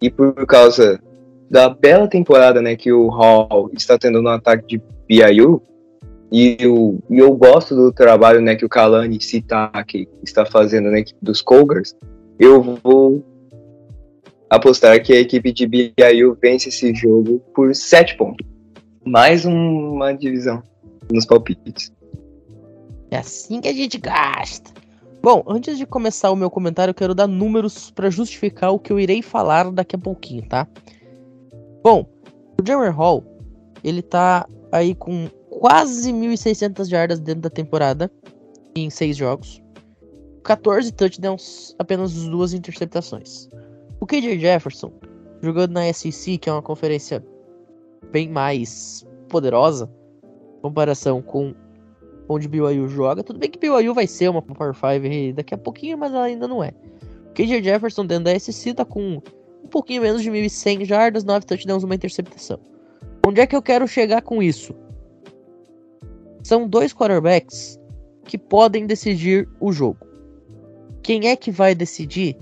[0.00, 1.00] e por causa
[1.50, 5.60] da bela temporada né, que o Hall está tendo no ataque de BYU,
[6.32, 11.18] e eu, eu gosto do trabalho né, que o Kalani Sitake está fazendo na equipe
[11.20, 11.94] dos Cougars,
[12.40, 13.22] eu vou
[14.48, 18.46] apostar que a equipe de BYU vence esse jogo por 7 pontos.
[19.04, 20.62] Mais uma divisão
[21.12, 21.92] nos palpites.
[23.10, 24.70] É assim que a gente gasta.
[25.22, 28.90] Bom, antes de começar o meu comentário, eu quero dar números para justificar o que
[28.90, 30.66] eu irei falar daqui a pouquinho, tá?
[31.82, 32.06] Bom,
[32.58, 33.22] o Jerry Hall,
[33.84, 35.28] ele tá aí com
[35.62, 38.10] quase 1.600 jardas dentro da temporada,
[38.74, 39.62] em seis jogos.
[40.42, 43.48] 14 touchdowns, apenas duas interceptações.
[44.00, 44.92] O KJ Jefferson,
[45.40, 47.24] jogando na SEC, que é uma conferência
[48.10, 49.88] bem mais poderosa,
[50.58, 51.54] em comparação com
[52.28, 53.22] onde BYU joga.
[53.22, 56.48] Tudo bem que BYU vai ser uma Power 5 daqui a pouquinho, mas ela ainda
[56.48, 56.72] não é.
[57.34, 59.22] KJ Jefferson dentro da SC tá com
[59.62, 62.58] um pouquinho menos de 1.100 jardas, 9 touchdowns, uma interceptação.
[63.24, 64.81] Onde é que eu quero chegar com isso?
[66.42, 67.78] São dois quarterbacks
[68.24, 70.06] que podem decidir o jogo.
[71.02, 72.36] Quem é que vai decidir?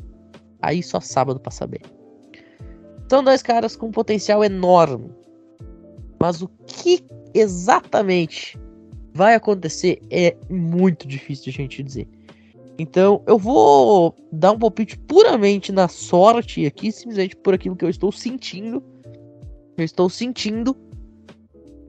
[0.61, 1.83] Aí só sábado para saber.
[3.09, 5.11] São dois caras com potencial enorme.
[6.21, 7.03] Mas o que
[7.35, 8.59] exatamente
[9.13, 12.09] vai acontecer é muito difícil de a gente dizer.
[12.79, 17.91] Então, eu vou dar um palpite puramente na sorte aqui, simplesmente por aquilo que eu
[17.91, 18.83] estou sentindo.
[19.77, 20.77] Eu estou sentindo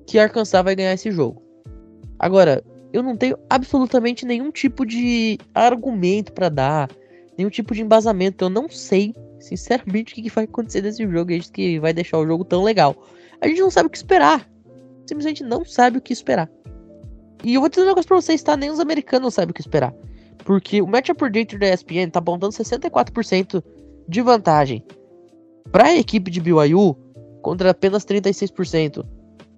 [0.06, 1.41] que Arkansas vai ganhar esse jogo.
[2.21, 6.89] Agora, eu não tenho absolutamente nenhum tipo de argumento para dar,
[7.38, 8.45] nenhum tipo de embasamento.
[8.45, 11.31] Eu não sei Sinceramente, o que vai acontecer nesse jogo?
[11.31, 12.95] A gente que vai deixar o jogo tão legal.
[13.41, 14.47] A gente não sabe o que esperar.
[15.07, 16.49] Simplesmente não sabe o que esperar.
[17.43, 18.55] E eu vou dizer um negócio pra vocês, tá?
[18.55, 19.93] Nem os americanos sabem o que esperar.
[20.45, 23.63] Porque o Matchup Predictor da ESPN tá apontando 64%
[24.07, 24.86] de vantagem
[25.71, 26.95] pra equipe de BYU
[27.41, 29.03] contra apenas 36%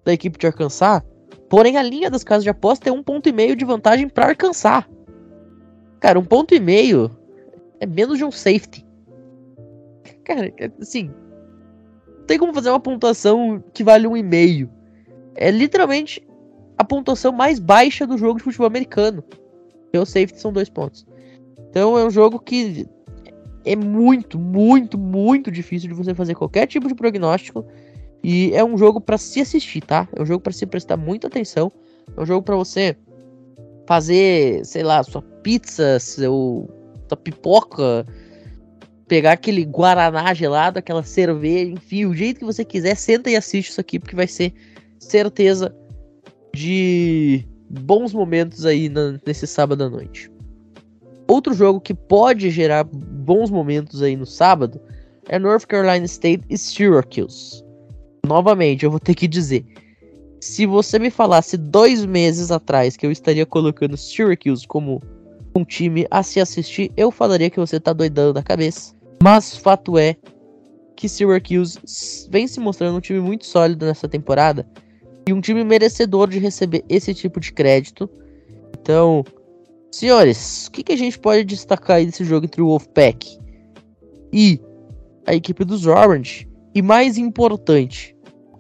[0.06, 1.02] da equipe de Arkansas.
[1.54, 4.26] Porém, a linha das casas de aposta é um ponto e meio de vantagem para
[4.26, 4.86] Arkansas.
[6.00, 7.12] Cara, um ponto e meio
[7.80, 8.84] é menos de um safety.
[10.24, 11.12] Cara, assim,
[12.08, 14.68] não tem como fazer uma pontuação que vale um e meio.
[15.36, 16.28] É literalmente
[16.76, 19.24] a pontuação mais baixa do jogo de futebol americano.
[19.94, 21.06] E o safety são dois pontos.
[21.70, 22.88] Então é um jogo que
[23.64, 27.64] é muito, muito, muito difícil de você fazer qualquer tipo de prognóstico.
[28.24, 30.08] E é um jogo para se assistir, tá?
[30.16, 31.72] É um jogo para se prestar muita atenção.
[32.16, 32.96] É um jogo para você
[33.86, 36.70] fazer, sei lá, sua pizza, seu,
[37.08, 38.06] sua pipoca,
[39.08, 43.70] pegar aquele guaraná gelado, aquela cerveja, enfim, o jeito que você quiser, senta e assiste
[43.70, 44.54] isso aqui, porque vai ser
[45.00, 45.76] certeza
[46.54, 50.32] de bons momentos aí na, nesse sábado à noite.
[51.28, 54.80] Outro jogo que pode gerar bons momentos aí no sábado
[55.28, 57.63] é North Carolina State e Syracuse.
[58.26, 59.66] Novamente, eu vou ter que dizer,
[60.40, 65.02] se você me falasse dois meses atrás que eu estaria colocando Syracuse como
[65.54, 68.96] um time a se assistir, eu falaria que você tá doidando da cabeça.
[69.22, 70.16] Mas fato é
[70.96, 71.78] que Syracuse
[72.30, 74.66] vem se mostrando um time muito sólido nessa temporada
[75.28, 78.10] e um time merecedor de receber esse tipo de crédito.
[78.80, 79.26] Então,
[79.92, 83.38] senhores, o que, que a gente pode destacar aí desse jogo entre o Wolfpack
[84.32, 84.62] e
[85.26, 86.48] a equipe dos Orange?
[86.76, 88.13] E mais importante,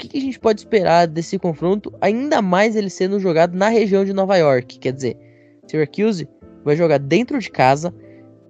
[0.04, 4.04] que, que, a gente pode esperar desse confronto, ainda mais ele sendo jogado na região
[4.04, 4.78] de Nova York?
[4.78, 5.18] Quer dizer,
[5.66, 6.28] Syracuse
[6.64, 7.94] vai jogar dentro de casa,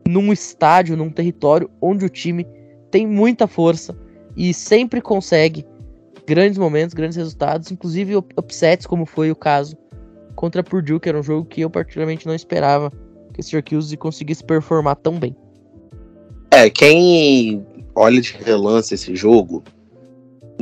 [0.07, 2.47] num estádio, num território onde o time
[2.89, 3.95] tem muita força
[4.35, 5.65] e sempre consegue
[6.25, 9.77] grandes momentos, grandes resultados, inclusive upsets, como foi o caso
[10.35, 12.91] contra Purdue, que era um jogo que eu particularmente não esperava
[13.33, 15.35] que Syracuse conseguisse performar tão bem.
[16.51, 19.63] É, quem olha de relance esse jogo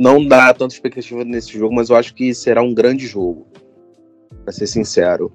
[0.02, 3.46] não dá tanta expectativa nesse jogo, mas eu acho que será um grande jogo.
[4.42, 5.30] Pra ser sincero.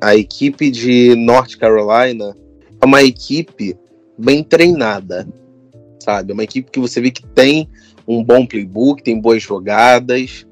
[0.00, 2.34] A equipe de North Carolina
[2.80, 3.76] é uma equipe
[4.16, 5.28] bem treinada,
[5.98, 6.30] sabe?
[6.30, 7.68] É uma equipe que você vê que tem
[8.08, 10.46] um bom playbook, tem boas jogadas.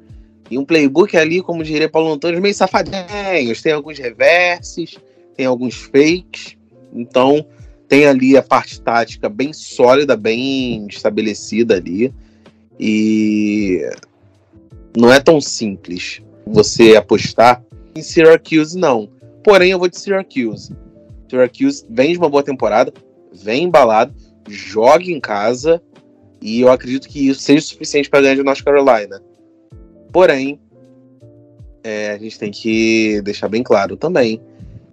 [0.51, 3.63] E um playbook ali, como diria Paulo Antônio, meio safadinhos.
[3.63, 4.99] Tem alguns reverses,
[5.35, 6.55] tem alguns fakes.
[6.93, 7.47] Então,
[7.89, 12.13] tem ali a parte tática bem sólida, bem estabelecida ali.
[12.79, 13.81] E
[14.97, 17.63] não é tão simples você apostar
[17.95, 19.09] em Syracuse, não.
[19.43, 20.75] Porém, eu vou de Syracuse.
[21.29, 22.93] Syracuse vem de uma boa temporada,
[23.33, 24.15] vem embalado,
[24.49, 25.83] joga em casa
[26.41, 29.21] e eu acredito que isso seja suficiente para ganhar de North Carolina.
[30.13, 30.59] Porém,
[31.83, 34.41] é, a gente tem que deixar bem claro também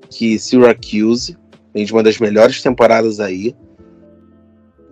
[0.10, 1.38] que Syracuse
[1.74, 3.56] vem de uma das melhores temporadas aí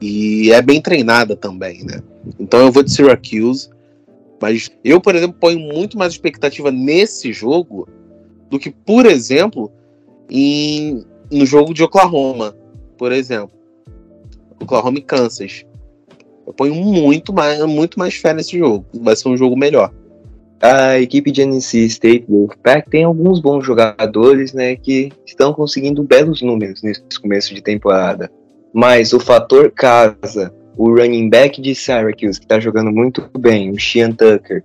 [0.01, 2.01] e é bem treinada também, né?
[2.39, 3.69] Então eu vou de Syracuse.
[4.41, 7.87] Mas eu, por exemplo, ponho muito mais expectativa nesse jogo
[8.49, 9.71] do que, por exemplo,
[10.29, 12.53] em, no jogo de Oklahoma,
[12.97, 13.55] por exemplo.
[14.61, 15.65] Oklahoma e Kansas.
[16.45, 18.85] Eu ponho muito mais, muito mais fé nesse jogo.
[18.93, 19.93] Vai ser um jogo melhor.
[20.61, 26.41] A equipe de NC State Wolfpack tem alguns bons jogadores, né, que estão conseguindo belos
[26.41, 28.31] números nesse começo de temporada.
[28.73, 33.79] Mas o fator casa o running back de Syracuse, que está jogando muito bem, o
[33.79, 34.63] Sean Tucker,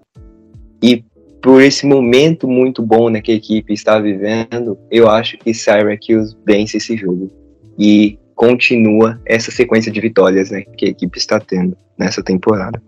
[0.83, 1.05] e
[1.43, 6.37] por esse momento muito bom né, que a equipe está vivendo, eu acho que Syracuse
[6.45, 7.31] vence esse jogo
[7.79, 12.83] e continua essa sequência de vitórias né, que a equipe está tendo nessa temporada.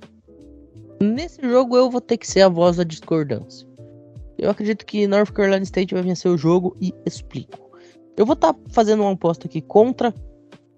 [1.02, 3.66] Nesse jogo eu vou ter que ser a voz da discordância.
[4.38, 7.70] Eu acredito que North Carolina State vai vencer o jogo e explico.
[8.16, 10.14] Eu vou estar tá fazendo uma aposta aqui contra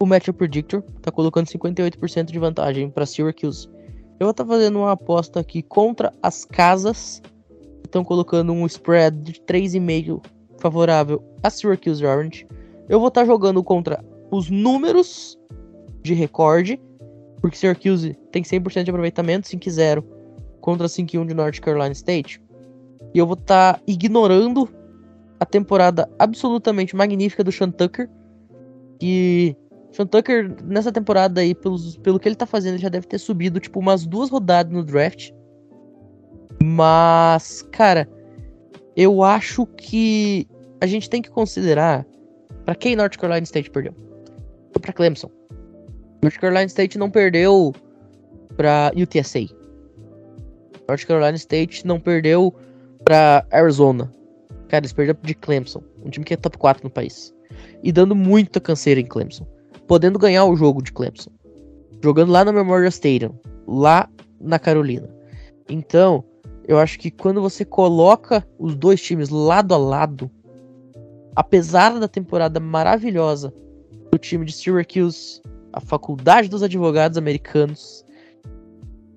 [0.02, 3.68] o Matchup Predictor tá colocando 58% de vantagem para Syracuse.
[4.18, 7.22] Eu vou estar tá fazendo uma aposta aqui contra as casas.
[7.84, 10.20] Estão colocando um spread de 3,5
[10.58, 12.48] favorável a Syracuse Orange.
[12.88, 15.38] Eu vou estar tá jogando contra os números
[16.02, 16.80] de recorde,
[17.40, 20.02] porque Syracuse tem 100% de aproveitamento, 5-0
[20.60, 22.42] contra 5-1 de North Carolina State.
[23.14, 24.68] E eu vou estar tá ignorando
[25.38, 28.10] a temporada absolutamente magnífica do Sean Tucker,
[28.98, 29.56] que
[29.92, 33.18] Sean Tucker, nessa temporada aí, pelos, pelo que ele tá fazendo, ele já deve ter
[33.18, 35.30] subido, tipo, umas duas rodadas no draft.
[36.62, 38.08] Mas, cara,
[38.96, 40.46] eu acho que
[40.80, 42.06] a gente tem que considerar
[42.64, 43.94] para quem North Carolina State perdeu.
[44.72, 45.30] Foi pra Clemson.
[46.22, 47.74] North Carolina State não perdeu
[48.56, 49.46] para UTSA.
[50.88, 52.54] North Carolina State não perdeu
[53.04, 54.10] para Arizona.
[54.68, 57.34] Cara, eles perderam de Clemson, um time que é top 4 no país.
[57.82, 59.46] E dando muita canseira em Clemson.
[59.86, 61.30] Podendo ganhar o jogo de Clemson.
[62.02, 63.34] Jogando lá no Memorial Stadium,
[63.66, 64.08] lá
[64.40, 65.08] na Carolina.
[65.68, 66.24] Então,
[66.66, 70.30] eu acho que quando você coloca os dois times lado a lado,
[71.34, 73.52] apesar da temporada maravilhosa
[74.10, 75.40] do time de Syracuse,
[75.72, 78.04] a faculdade dos advogados americanos,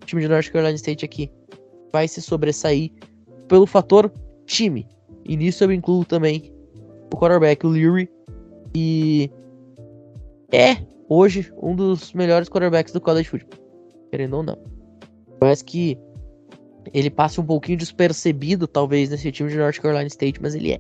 [0.01, 1.31] o time de North Carolina State aqui
[1.91, 2.91] vai se sobressair
[3.47, 4.11] pelo fator
[4.45, 4.87] time.
[5.25, 6.53] E nisso eu incluo também
[7.13, 8.09] o quarterback, o Leary,
[8.75, 9.29] e
[10.51, 10.77] é
[11.09, 13.59] hoje um dos melhores quarterbacks do college football,
[14.11, 14.57] querendo ou não.
[15.41, 15.97] Mas que
[16.93, 20.79] ele passe um pouquinho despercebido, talvez, nesse time de North Carolina State, mas ele é.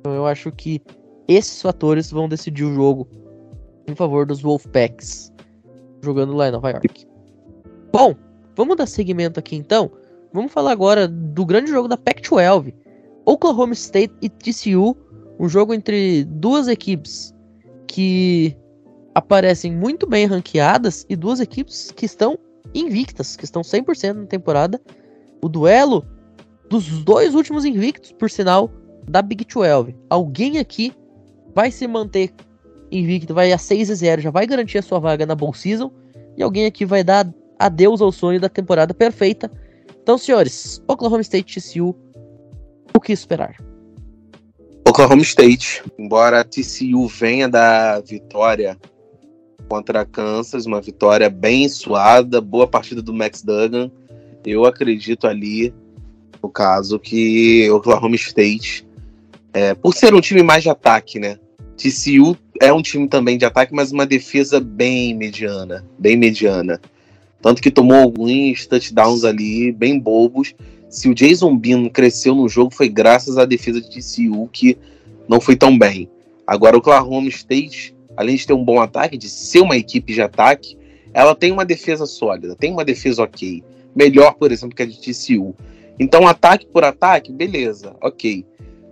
[0.00, 0.80] Então eu acho que
[1.28, 3.08] esses fatores vão decidir o jogo
[3.86, 5.32] em favor dos Wolfpacks,
[6.02, 7.06] jogando lá em Nova York.
[7.92, 8.14] Bom,
[8.56, 9.90] vamos dar seguimento aqui então.
[10.32, 12.74] Vamos falar agora do grande jogo da Pac-12.
[13.24, 14.96] Oklahoma State e TCU,
[15.38, 17.32] um jogo entre duas equipes
[17.86, 18.56] que
[19.14, 22.38] aparecem muito bem ranqueadas e duas equipes que estão
[22.74, 24.80] invictas, que estão 100% na temporada.
[25.42, 26.04] O duelo
[26.68, 28.70] dos dois últimos invictos, por sinal,
[29.08, 29.94] da Big 12.
[30.08, 30.92] Alguém aqui
[31.54, 32.32] vai se manter
[32.90, 35.90] invicto, vai a 6 e 0, já vai garantir a sua vaga na Bowl Season.
[36.36, 39.50] E alguém aqui vai dar adeus ao sonho da temporada perfeita.
[40.02, 41.94] Então, senhores, Oklahoma State TCU,
[42.94, 43.56] o que esperar?
[44.88, 48.78] Oklahoma State, embora TCU venha da vitória
[49.72, 53.90] contra Kansas, uma vitória bem suada, boa partida do Max Duggan,
[54.44, 55.72] eu acredito ali,
[56.42, 58.86] no caso, que Oklahoma State,
[59.50, 61.38] é, por ser um time mais de ataque, né?
[61.74, 66.78] TCU é um time também de ataque, mas uma defesa bem mediana, bem mediana.
[67.40, 70.54] Tanto que tomou alguns touchdowns ali, bem bobos.
[70.90, 74.76] Se o Jason Bean cresceu no jogo, foi graças à defesa de TCU, que
[75.26, 76.10] não foi tão bem.
[76.46, 80.22] Agora, o Oklahoma State, além de ter um bom ataque, de ser uma equipe de
[80.22, 80.76] ataque,
[81.14, 83.62] ela tem uma defesa sólida, tem uma defesa ok.
[83.94, 85.54] Melhor, por exemplo, que a de TCU.
[85.98, 88.44] Então, ataque por ataque, beleza, ok.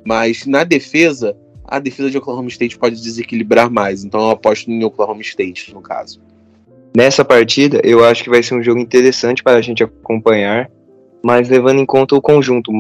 [0.05, 4.05] Mas na defesa, a defesa de Oklahoma State pode desequilibrar mais.
[4.05, 6.21] Então, eu aposto em Oklahoma State, no caso.
[6.95, 10.71] Nessa partida, eu acho que vai ser um jogo interessante para a gente acompanhar,
[11.23, 12.73] mas levando em conta o conjunto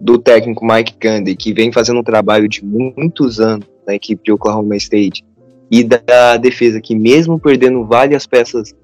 [0.00, 4.32] do técnico Mike Candy, que vem fazendo um trabalho de muitos anos na equipe de
[4.32, 5.22] Oklahoma State,
[5.70, 8.74] e da defesa, que mesmo perdendo várias peças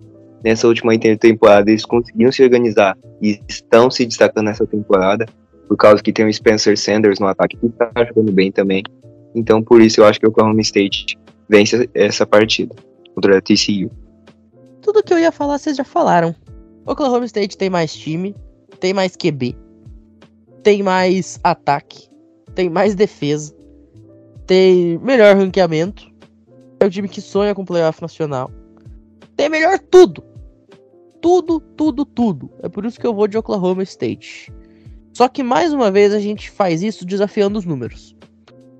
[0.44, 5.26] nessa última temporada, eles conseguiram se organizar e estão se destacando nessa temporada,
[5.66, 8.84] por causa que tem o Spencer Sanders no ataque, que está jogando bem também.
[9.34, 11.18] Então, por isso, eu acho que o Oklahoma State
[11.48, 12.74] vence essa partida
[13.14, 13.90] contra a TCU.
[14.80, 16.34] Tudo que eu ia falar, vocês já falaram.
[16.86, 18.32] Oklahoma State tem mais time,
[18.78, 19.56] tem mais QB,
[20.62, 22.08] tem mais ataque,
[22.54, 23.52] tem mais defesa,
[24.46, 26.14] tem melhor ranqueamento.
[26.80, 28.50] É o time que sonha com playoff nacional.
[29.36, 30.22] Tem melhor tudo.
[31.20, 32.50] Tudo, tudo, tudo.
[32.62, 34.52] É por isso que eu vou de Oklahoma State.
[35.12, 38.14] Só que mais uma vez a gente faz isso desafiando os números.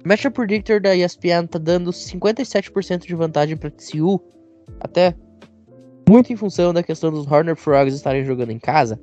[0.05, 4.21] O Matchup Predictor da ESPN tá dando 57% de vantagem para TCU,
[4.79, 5.15] até
[6.09, 9.01] muito em função da questão dos Horner Frogs estarem jogando em casa.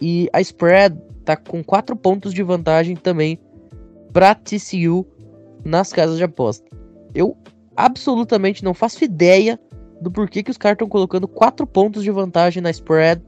[0.00, 3.38] E a spread tá com 4 pontos de vantagem também
[4.12, 5.06] para TCU
[5.64, 6.68] nas casas de aposta.
[7.14, 7.36] Eu
[7.84, 9.58] absolutamente não faço ideia
[10.00, 13.22] do porquê que os caras estão colocando 4 pontos de vantagem na spread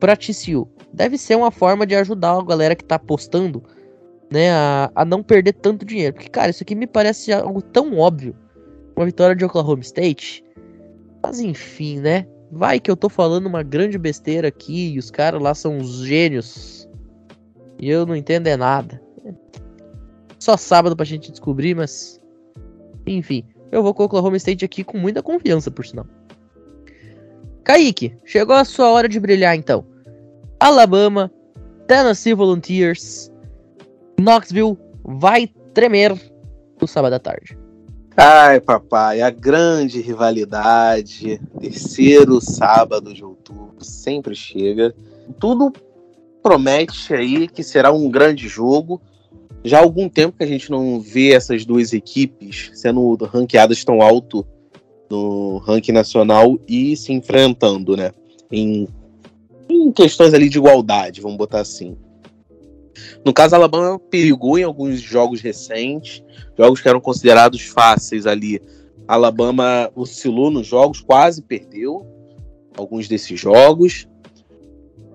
[0.00, 0.68] para TCU.
[0.92, 3.62] Deve ser uma forma de ajudar a galera que tá apostando,
[4.32, 6.14] né, a, a não perder tanto dinheiro.
[6.14, 8.34] Porque, cara, isso aqui me parece algo tão óbvio.
[8.96, 10.44] Uma vitória de Oklahoma State
[11.24, 12.26] mas enfim, né?
[12.52, 16.04] Vai que eu tô falando uma grande besteira aqui e os caras lá são uns
[16.04, 16.86] gênios.
[17.80, 19.00] E eu não entendo é nada.
[20.38, 22.20] Só sábado pra gente descobrir, mas.
[23.06, 23.42] Enfim,
[23.74, 26.06] eu vou com o Oklahoma State aqui com muita confiança, por sinal.
[27.64, 29.84] Kaique, chegou a sua hora de brilhar então.
[30.60, 31.28] Alabama,
[31.88, 33.32] Tennessee Volunteers,
[34.20, 36.14] Knoxville vai tremer
[36.80, 37.58] no sábado à tarde.
[38.16, 44.94] Ai, papai, a grande rivalidade, terceiro sábado de outubro, sempre chega.
[45.40, 45.72] Tudo
[46.40, 49.02] promete aí que será um grande jogo.
[49.64, 54.02] Já há algum tempo que a gente não vê essas duas equipes sendo ranqueadas tão
[54.02, 54.46] alto
[55.10, 58.12] no ranking nacional e se enfrentando, né?
[58.52, 58.86] Em,
[59.68, 61.96] em questões ali de igualdade, vamos botar assim.
[63.24, 66.22] No caso, a Alabama perigou em alguns jogos recentes,
[66.56, 68.60] jogos que eram considerados fáceis ali
[69.06, 72.06] Alabama oscilou nos jogos, quase perdeu
[72.76, 74.08] alguns desses jogos.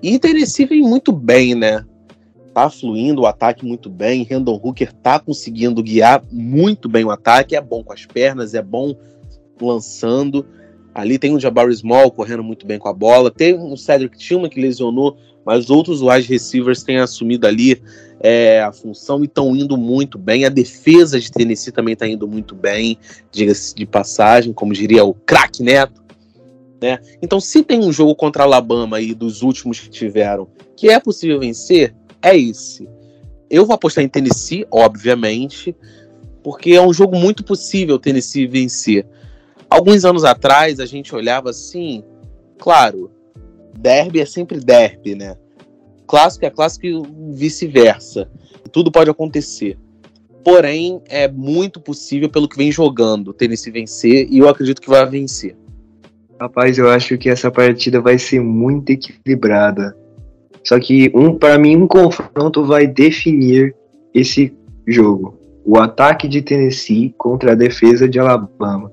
[0.01, 1.85] E Tennessee vem muito bem, né?
[2.53, 4.27] Tá fluindo o ataque muito bem.
[4.29, 7.55] Randall Hooker tá conseguindo guiar muito bem o ataque.
[7.55, 8.95] É bom com as pernas, é bom
[9.61, 10.45] lançando.
[10.93, 13.29] Ali tem um Jabari Small correndo muito bem com a bola.
[13.29, 17.81] Tem um Cedric Tillman que lesionou, mas outros wide receivers têm assumido ali
[18.19, 20.45] é, a função e estão indo muito bem.
[20.45, 22.97] A defesa de Tennessee também está indo muito bem,
[23.31, 26.03] diga-se de passagem, como diria o craque Neto.
[26.81, 26.99] Né?
[27.21, 30.97] Então, se tem um jogo contra a Alabama aí dos últimos que tiveram que é
[30.97, 32.87] possível vencer, é esse.
[33.49, 35.75] Eu vou apostar em Tennessee, obviamente,
[36.43, 39.05] porque é um jogo muito possível Tennessee vencer.
[39.69, 42.03] Alguns anos atrás a gente olhava assim,
[42.57, 43.11] claro,
[43.77, 45.35] derby é sempre derby, né?
[46.07, 47.01] Clássico é clássico e
[47.33, 48.29] vice-versa.
[48.71, 49.77] Tudo pode acontecer.
[50.43, 55.05] Porém, é muito possível pelo que vem jogando, Tennessee vencer e eu acredito que vai
[55.05, 55.55] vencer.
[56.39, 59.95] Rapaz, eu acho que essa partida vai ser muito equilibrada.
[60.63, 63.75] Só que um para mim um confronto vai definir
[64.13, 64.53] esse
[64.87, 65.37] jogo.
[65.65, 68.91] O ataque de Tennessee contra a defesa de Alabama.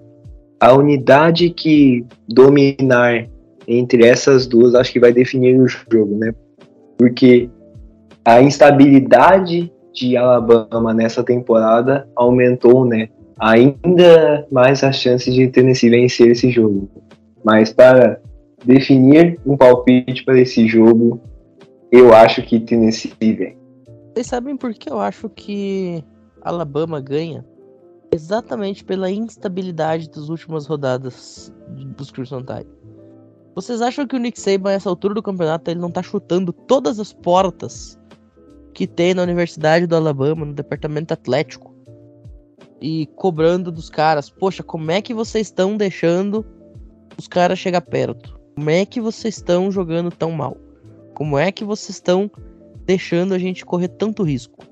[0.60, 3.28] A unidade que dominar
[3.68, 6.32] entre essas duas acho que vai definir o jogo, né?
[6.96, 7.48] porque
[8.24, 13.08] a instabilidade de Alabama nessa temporada aumentou, né?
[13.38, 16.88] Ainda mais as chances de Tennessee vencer esse jogo.
[17.44, 18.20] Mas para
[18.64, 21.20] definir um palpite para esse jogo,
[21.90, 23.56] eu acho que Tennessee vem.
[24.14, 26.02] Vocês sabem por que eu acho que
[26.42, 27.44] Alabama ganha?
[28.12, 31.52] Exatamente pela instabilidade das últimas rodadas
[31.96, 32.68] dos Crimson Tide.
[33.54, 37.00] Vocês acham que o Nick Saban, nessa altura do campeonato, ele não tá chutando todas
[37.00, 37.98] as portas
[38.74, 41.74] que tem na Universidade do Alabama, no departamento atlético?
[42.80, 46.44] E cobrando dos caras, poxa, como é que vocês estão deixando
[47.18, 48.38] os caras chegar perto?
[48.54, 50.56] Como é que vocês estão jogando tão mal?
[51.16, 52.30] Como é que vocês estão
[52.84, 54.62] deixando a gente correr tanto risco?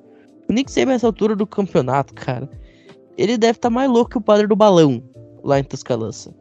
[0.47, 2.51] O Nick Saban, nessa altura do campeonato, cara,
[3.17, 5.03] ele deve estar tá mais louco que o padre do balão
[5.43, 6.35] lá em Tuscaloosa.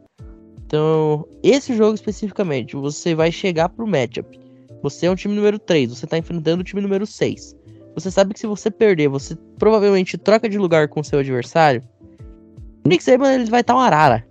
[0.66, 4.38] Então, esse jogo especificamente, você vai chegar pro matchup.
[4.82, 7.56] Você é um time número 3, você tá enfrentando o time número 6.
[7.94, 11.82] Você sabe que se você perder, você provavelmente troca de lugar com seu adversário.
[12.84, 14.22] O Nick Saban ele vai estar tá uma arara.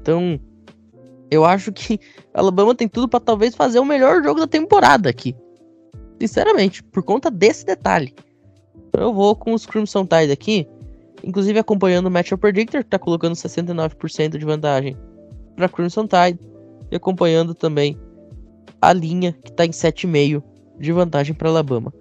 [0.00, 0.38] Então,
[1.30, 2.00] eu acho que
[2.32, 5.34] Alabama tem tudo para talvez fazer o melhor jogo da temporada aqui.
[6.20, 8.14] Sinceramente, por conta desse detalhe.
[8.92, 10.66] Eu vou com os Crimson Tide aqui,
[11.22, 14.96] inclusive acompanhando o Matchup Predictor, que tá colocando 69% de vantagem
[15.54, 16.40] para Crimson Tide
[16.90, 17.98] e acompanhando também
[18.80, 20.42] a linha que está em 7,5
[20.80, 21.92] de vantagem para Alabama.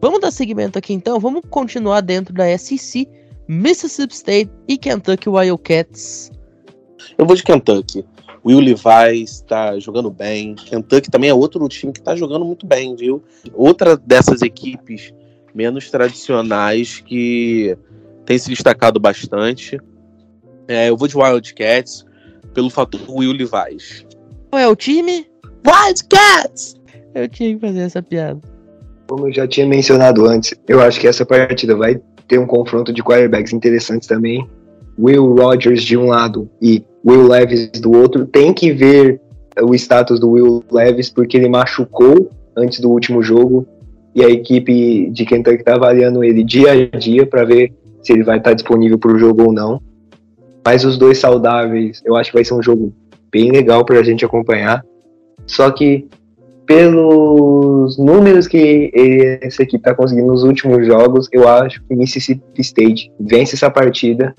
[0.00, 3.08] Vamos dar seguimento aqui então, vamos continuar dentro da SEC,
[3.48, 6.30] Mississippi State e Kentucky Wildcats.
[7.16, 8.04] Eu vou de Kentucky.
[8.44, 10.54] Will Levi está jogando bem.
[10.54, 13.22] Kentucky também é outro time que está jogando muito bem, viu?
[13.52, 15.12] Outra dessas equipes
[15.54, 17.76] menos tradicionais que
[18.24, 19.80] tem se destacado bastante.
[20.68, 22.04] É, eu vou de Wildcats
[22.54, 24.06] pelo fator Will Levis.
[24.50, 25.26] Qual é o time?
[25.66, 26.76] Wildcats!
[27.14, 28.40] Eu tinha que fazer essa piada.
[29.08, 32.92] Como eu já tinha mencionado antes, eu acho que essa partida vai ter um confronto
[32.92, 34.46] de quarterbacks interessantes também.
[34.98, 38.26] Will Rogers de um lado e Will Levis do outro.
[38.26, 39.20] Tem que ver
[39.62, 43.66] o status do Will Levis porque ele machucou antes do último jogo
[44.14, 48.24] e a equipe de Kentucky está avaliando ele dia a dia para ver se ele
[48.24, 49.80] vai estar disponível para o jogo ou não.
[50.64, 52.92] Mas os dois saudáveis, eu acho que vai ser um jogo
[53.30, 54.84] bem legal para a gente acompanhar.
[55.46, 56.06] Só que
[56.66, 58.90] pelos números que
[59.40, 64.34] essa equipe está conseguindo nos últimos jogos, eu acho que Mississippi State vence essa partida.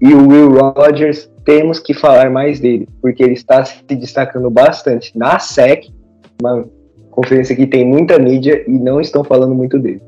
[0.00, 5.16] E o Will Rogers, temos que falar mais dele, porque ele está se destacando bastante
[5.16, 5.92] na SEC,
[6.40, 6.66] uma
[7.10, 10.02] conferência que tem muita mídia e não estão falando muito dele.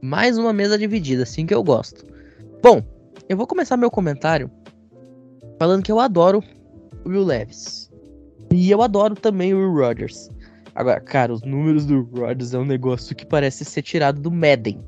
[0.00, 2.04] Mais uma mesa dividida, assim que eu gosto.
[2.62, 2.82] Bom,
[3.28, 4.50] eu vou começar meu comentário
[5.58, 6.42] falando que eu adoro
[7.04, 7.90] o Will Levis.
[8.52, 10.30] E eu adoro também o Will Rogers.
[10.74, 14.80] Agora, cara, os números do Rodgers é um negócio que parece ser tirado do Madden.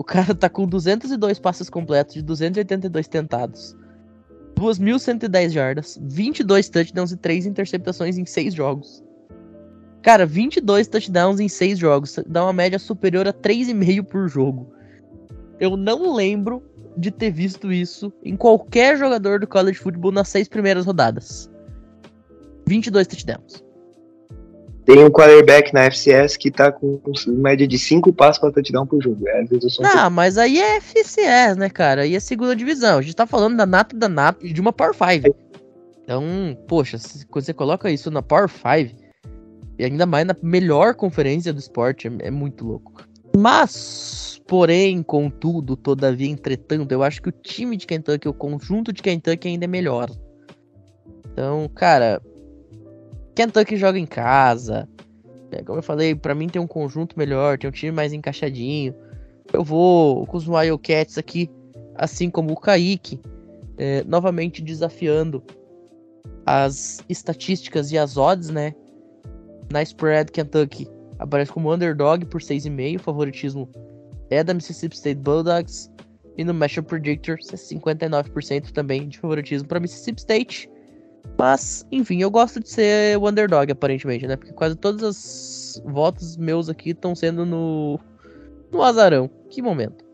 [0.00, 3.76] O cara tá com 202 passes completos de 282 tentados.
[4.58, 9.04] 2.110 jardas, 22 touchdowns e 3 interceptações em 6 jogos.
[10.00, 14.72] Cara, 22 touchdowns em 6 jogos, dá uma média superior a 3,5 por jogo.
[15.60, 16.62] Eu não lembro
[16.96, 21.50] de ter visto isso em qualquer jogador do college football nas seis primeiras rodadas.
[22.66, 23.62] 22 touchdowns.
[24.94, 29.00] Tem um quarterback na FCS que tá com média de 5 passos pra touchdown por
[29.00, 29.28] jogo.
[29.28, 32.02] É, sou um Não, mas aí é FCS, né, cara?
[32.02, 32.98] Aí é segunda divisão.
[32.98, 35.32] A gente tá falando da nata da nata e de uma Power 5.
[36.02, 36.24] Então,
[36.66, 38.96] poxa, se você coloca isso na Power 5,
[39.78, 43.06] e ainda mais na melhor conferência do esporte, é, é muito louco.
[43.36, 49.02] Mas, porém, contudo, todavia, entretanto, eu acho que o time de Kentucky, o conjunto de
[49.02, 50.10] Kentucky ainda é melhor.
[51.32, 52.20] Então, cara,
[53.34, 54.88] Kentucky joga em casa.
[55.50, 58.94] É, como eu falei, para mim tem um conjunto melhor, tem um time mais encaixadinho.
[59.52, 61.50] Eu vou com os Wildcats aqui,
[61.96, 63.20] assim como o Kaique,
[63.76, 65.42] é, novamente desafiando
[66.46, 68.74] as estatísticas e as odds, né?
[69.70, 72.96] Na spread, Kentucky aparece como underdog por 6,5.
[72.96, 73.68] O favoritismo
[74.30, 75.90] é da Mississippi State Bulldogs.
[76.36, 80.70] E no Matchup Predictor, 59% também de favoritismo para Mississippi State.
[81.38, 84.36] Mas, enfim, eu gosto de ser o underdog, aparentemente, né?
[84.36, 87.98] Porque quase todos os votos meus aqui estão sendo no,
[88.70, 89.30] no azarão.
[89.48, 90.04] Que momento.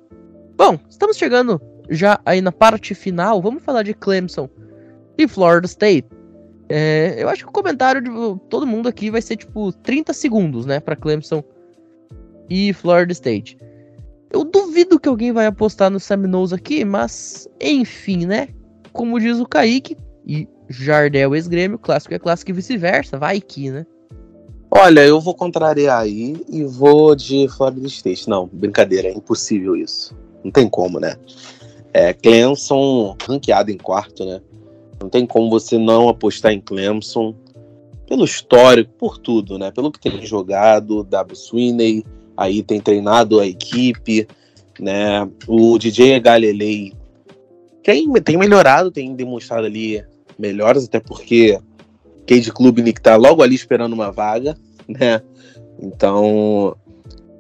[0.56, 3.42] Bom, estamos chegando já aí na parte final.
[3.42, 4.48] Vamos falar de Clemson
[5.18, 6.08] e Florida State.
[6.68, 8.10] É, eu acho que o comentário de
[8.48, 11.42] todo mundo aqui vai ser tipo 30 segundos, né, para Clemson
[12.50, 13.56] e Florida State.
[14.30, 18.48] Eu duvido que alguém vai apostar no Seminoles aqui, mas enfim, né?
[18.92, 19.96] Como diz o Kaique
[20.26, 23.86] e Jardel ex-grêmio, clássico é clássico e vice-versa, vai que, né?
[24.70, 28.28] Olha, eu vou contrariar aí e vou de Florida State.
[28.28, 30.14] Não, brincadeira, é impossível isso.
[30.44, 31.16] Não tem como, né?
[31.92, 34.40] É, Clemson ranqueado em quarto, né?
[35.00, 37.34] Não tem como você não apostar em Clemson
[38.08, 39.70] pelo histórico, por tudo, né?
[39.70, 41.36] Pelo que tem jogado, W.
[41.36, 42.04] Sweeney,
[42.36, 44.26] aí tem treinado a equipe,
[44.78, 45.28] né?
[45.46, 46.92] O DJ Galilei
[47.82, 50.04] tem, tem melhorado, tem demonstrado ali
[50.38, 51.58] melhoras, até porque
[52.26, 54.56] Cade Klubnik tá logo ali esperando uma vaga,
[54.88, 55.22] né?
[55.80, 56.76] Então,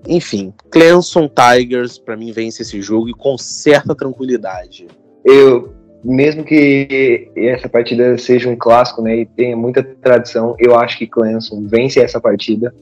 [0.06, 4.86] enfim, Clemson Tigers para mim vence esse jogo e com certa tranquilidade.
[5.24, 5.74] Eu
[6.04, 11.06] mesmo que essa partida seja um clássico, né, e tenha muita tradição, eu acho que
[11.06, 12.72] Clemson vence essa partida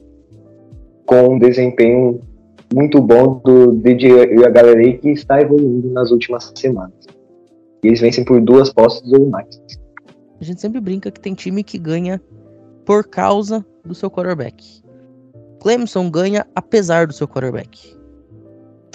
[1.05, 2.21] com um desempenho
[2.73, 6.93] muito bom do DJ e a galera que está evoluindo nas últimas semanas.
[7.83, 9.59] Eles vencem por duas postas ou mais.
[10.45, 12.21] A gente sempre brinca que tem time que ganha
[12.85, 14.79] por causa do seu quarterback.
[15.59, 17.97] Clemson ganha apesar do seu quarterback.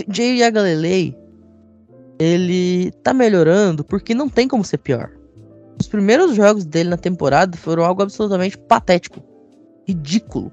[0.09, 1.18] Jay Galilei
[2.20, 5.11] ele tá melhorando porque não tem como ser pior.
[5.80, 9.20] Os primeiros jogos dele na temporada foram algo absolutamente patético,
[9.88, 10.53] ridículo.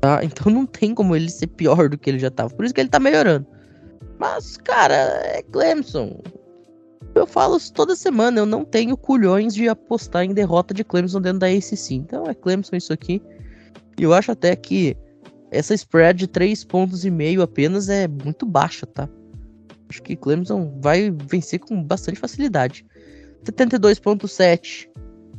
[0.00, 0.24] Tá?
[0.24, 2.52] Então não tem como ele ser pior do que ele já tava.
[2.52, 3.46] Por isso que ele tá melhorando.
[4.18, 6.20] Mas, cara, é Clemson.
[7.14, 11.20] Eu falo isso toda semana, eu não tenho culhões de apostar em derrota de Clemson
[11.20, 11.94] dentro da ACC.
[11.94, 13.22] Então é Clemson isso aqui.
[13.98, 14.96] E eu acho até que
[15.50, 19.08] essa spread de 3 pontos e meio apenas é muito baixa, tá?
[19.90, 22.86] Acho que Clemson vai vencer com bastante facilidade.
[23.44, 24.88] 72.7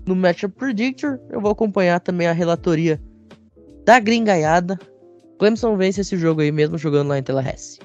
[0.06, 1.20] no Matchup Predictor.
[1.32, 3.02] Eu vou acompanhar também a relatoria
[3.84, 4.78] da gringaiada.
[5.40, 7.80] Clemson vence esse jogo aí mesmo jogando lá em Tallahassee.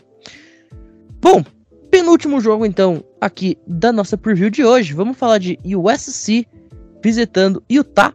[1.23, 1.43] Bom,
[1.91, 4.95] penúltimo jogo então aqui da nossa preview de hoje.
[4.95, 6.47] Vamos falar de USC
[7.03, 8.15] visitando Utah,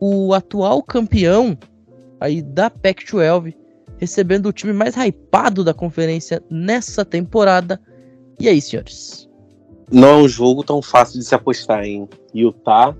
[0.00, 1.56] o atual campeão
[2.20, 3.54] aí da Pac-12
[3.98, 7.80] recebendo o time mais hypado da conferência nessa temporada.
[8.38, 9.28] E aí, senhores?
[9.90, 12.94] Não é um jogo tão fácil de se apostar em Utah,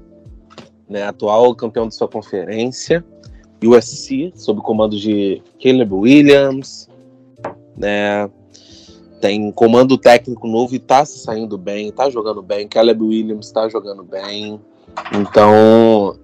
[0.89, 3.05] né, atual campeão de sua conferência,
[3.63, 6.89] USC, sob comando de Caleb Williams,
[7.77, 8.31] né,
[9.25, 13.67] tem comando técnico novo e tá se saindo bem, tá jogando bem, Caleb Williams tá
[13.71, 14.61] jogando bem,
[15.15, 16.19] então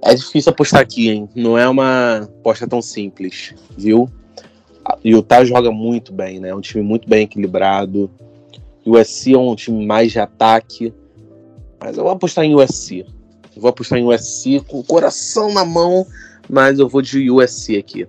[0.00, 1.28] é difícil apostar aqui, hein?
[1.34, 4.08] Não é uma aposta tão simples, viu?
[5.02, 6.50] E o Utah joga muito bem, né?
[6.50, 8.08] É um time muito bem equilibrado.
[8.84, 10.94] O USC é um time mais de ataque.
[11.80, 13.04] Mas eu vou apostar em USC.
[13.56, 16.06] Eu vou apostar em USC com o coração na mão,
[16.48, 18.06] mas eu vou de USC aqui.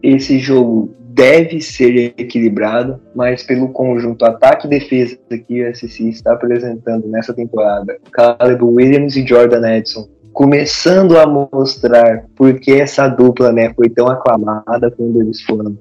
[0.00, 6.34] Esse jogo deve ser equilibrado, mas pelo conjunto ataque e defesa que o USC está
[6.34, 13.74] apresentando nessa temporada, Caleb Williams e Jordan Edson começando a mostrar porque essa dupla né,
[13.74, 15.76] foi tão aclamada quando eles foram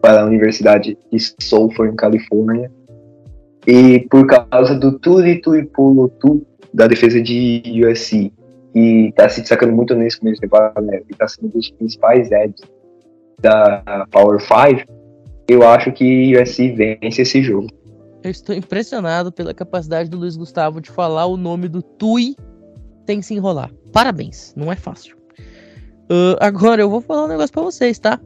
[0.00, 2.70] para a Universidade de Sulphur, em Califórnia.
[3.66, 8.32] E por causa do Turi Tuipulotu da defesa de USC,
[8.72, 11.70] que está se destacando muito nesse começo de temporada, né, e está sendo um dos
[11.70, 12.79] principais edges
[13.40, 14.90] da Power 5,
[15.48, 17.68] eu acho que USC vence esse jogo.
[18.22, 22.36] Eu estou impressionado pela capacidade do Luiz Gustavo de falar o nome do Tui
[23.06, 23.70] sem se enrolar.
[23.92, 25.16] Parabéns, não é fácil.
[26.10, 28.20] Uh, agora eu vou falar um negócio pra vocês, tá?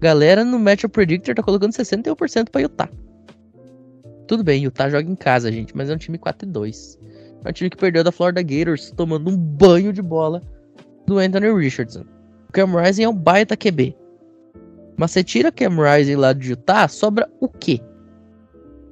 [0.00, 2.88] Galera no Matchup Predictor tá colocando 61% pra Utah.
[4.26, 6.98] Tudo bem, Utah joga em casa, gente, mas é um time 4 2.
[7.44, 10.42] É um time que perdeu da Florida Gators tomando um banho de bola
[11.06, 12.04] do Anthony Richardson.
[12.48, 13.96] O Cam Rising é um baita QB.
[14.96, 17.80] Mas você tira Cam Rising lá de Utah, sobra o quê?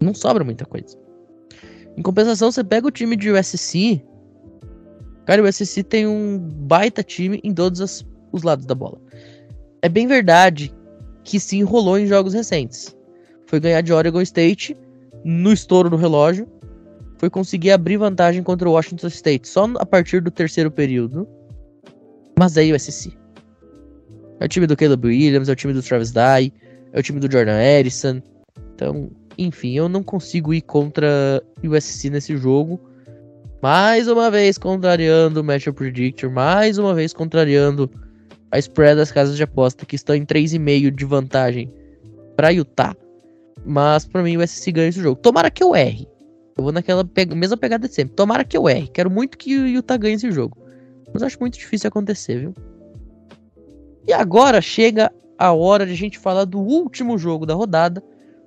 [0.01, 0.99] Não sobra muita coisa.
[1.97, 4.05] Em compensação, você pega o time de USC.
[5.25, 9.01] Cara, o USC tem um baita time em todos as, os lados da bola.
[9.81, 10.75] É bem verdade
[11.23, 12.95] que se enrolou em jogos recentes.
[13.47, 14.77] Foi ganhar de Oregon State
[15.25, 16.47] no estouro do relógio.
[17.17, 21.27] Foi conseguir abrir vantagem contra o Washington State só a partir do terceiro período.
[22.39, 23.17] Mas aí o USC.
[24.45, 26.53] É o time do Caleb Williams, é o time do Travis Dye,
[26.93, 28.21] é o time do Jordan Harrison.
[28.75, 32.79] Então, enfim, eu não consigo ir contra o USC nesse jogo.
[33.63, 37.91] Mais uma vez contrariando o Matchup Predictor, mais uma vez contrariando
[38.51, 41.73] a spread das casas de aposta que estão em 3,5 de vantagem
[42.37, 42.95] para Utah.
[43.65, 45.19] Mas para mim o USC ganha esse jogo.
[45.23, 46.07] Tomara que eu erre.
[46.55, 47.03] Eu vou naquela
[47.35, 48.15] mesma pegada de sempre.
[48.15, 48.89] Tomara que eu erre.
[48.89, 50.59] Quero muito que o Utah ganhe esse jogo.
[51.15, 52.55] Mas acho muito difícil acontecer, viu?
[54.07, 58.03] E agora chega a hora de a gente falar do último jogo da rodada.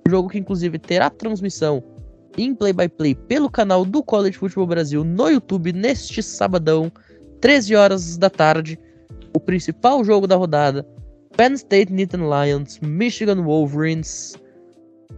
[0.08, 1.84] Jogo que inclusive terá transmissão
[2.38, 6.92] em play-by-play -play pelo canal do College Football Brasil no YouTube neste sabadão,
[7.42, 8.80] 13 horas da tarde.
[9.36, 10.88] O principal jogo da rodada:
[11.36, 14.36] Penn State Nittany Lions, Michigan Wolverines.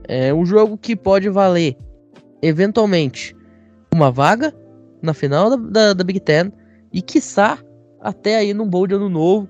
[0.07, 1.77] É um jogo que pode valer,
[2.41, 3.35] eventualmente,
[3.93, 4.53] uma vaga
[5.01, 6.51] na final da, da, da Big Ten
[6.91, 7.59] e, quiçá,
[8.01, 9.47] até aí num bowl de ano novo.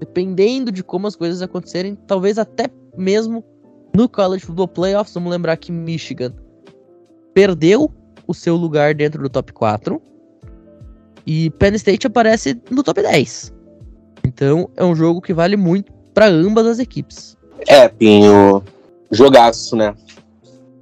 [0.00, 3.44] Dependendo de como as coisas acontecerem, talvez até mesmo
[3.94, 5.14] no College Football Playoffs.
[5.14, 6.32] Vamos lembrar que Michigan
[7.34, 7.92] perdeu
[8.26, 10.00] o seu lugar dentro do top 4
[11.26, 13.52] e Penn State aparece no top 10.
[14.24, 17.36] Então é um jogo que vale muito para ambas as equipes.
[17.68, 18.62] É, Pinho,
[19.10, 19.94] jogaço, né?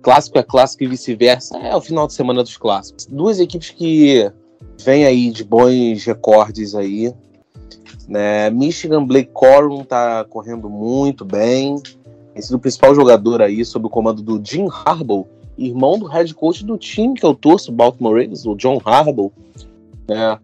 [0.03, 1.59] Clássico é clássico e vice-versa.
[1.59, 3.07] É o final de semana dos clássicos.
[3.07, 4.31] Duas equipes que
[4.83, 7.13] vêm aí de bons recordes aí.
[8.09, 8.49] Né?
[8.51, 11.77] Michigan Blake Corum tá correndo muito bem.
[12.33, 15.27] Tem sido o principal jogador aí sob o comando do Jim Harbaugh,
[15.59, 19.33] irmão do head coach do time que eu torço, Baltimore Ravens, o John Harbaugh.
[20.09, 20.39] Né?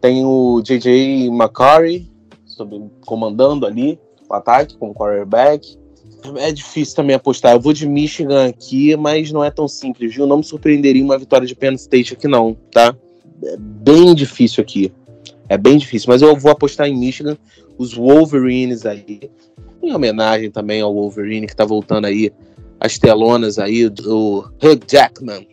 [0.00, 1.28] Tem o J.J.
[1.28, 2.10] McCurry
[2.46, 3.98] sob, comandando ali
[4.28, 5.78] o ataque como quarterback.
[6.36, 7.54] É difícil também apostar.
[7.54, 10.26] Eu vou de Michigan aqui, mas não é tão simples, viu?
[10.26, 12.94] Não me surpreenderia uma vitória de Penn State aqui, não, tá?
[13.42, 14.92] É bem difícil aqui.
[15.50, 17.36] É bem difícil, mas eu vou apostar em Michigan.
[17.76, 19.28] Os Wolverines aí,
[19.82, 22.32] em homenagem também ao Wolverine que tá voltando aí,
[22.78, 25.48] as telonas aí, do Hugh Jackman,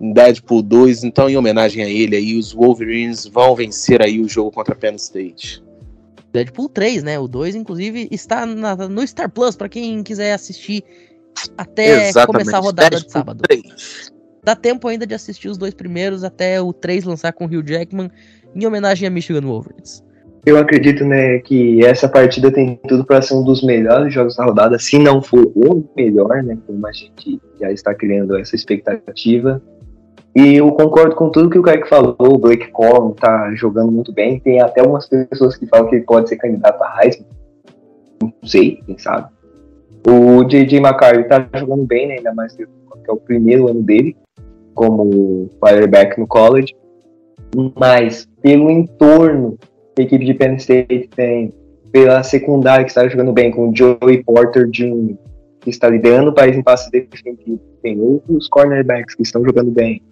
[0.00, 1.04] em Deadpool 2.
[1.04, 4.94] Então, em homenagem a ele aí, os Wolverines vão vencer aí o jogo contra Penn
[4.94, 5.62] State.
[6.32, 7.18] Deadpool 3, né?
[7.18, 10.82] O 2, inclusive, está na, no Star Plus, para quem quiser assistir
[11.58, 12.26] até Exatamente.
[12.26, 13.42] começar a rodada Deadpool de sábado.
[13.42, 14.12] 3.
[14.42, 17.66] Dá tempo ainda de assistir os dois primeiros até o 3 lançar com o Hugh
[17.66, 18.10] Jackman,
[18.56, 20.02] em homenagem a Michigan Wolverines.
[20.46, 24.44] Eu acredito, né, que essa partida tem tudo para ser um dos melhores jogos da
[24.44, 29.60] rodada, se não for o melhor, né, como a gente já está criando essa expectativa.
[30.34, 32.14] E eu concordo com tudo que o Kaique falou.
[32.18, 34.38] O Blake Corum tá jogando muito bem.
[34.38, 37.26] Tem até algumas pessoas que falam que ele pode ser candidato a Heisman.
[38.22, 39.30] Não sei, quem sabe.
[40.06, 40.78] O J.J.
[40.78, 42.16] McCarthy tá jogando bem, né?
[42.18, 44.14] Ainda mais que é o primeiro ano dele
[44.74, 46.74] como quarterback no college.
[47.78, 49.58] Mas pelo entorno
[49.94, 51.52] que a equipe de Penn State tem,
[51.90, 55.16] pela secundária que está jogando bem, com o Joey Porter Jr.,
[55.60, 60.02] que está liderando o país em passe defensivo, tem outros cornerbacks que estão jogando bem,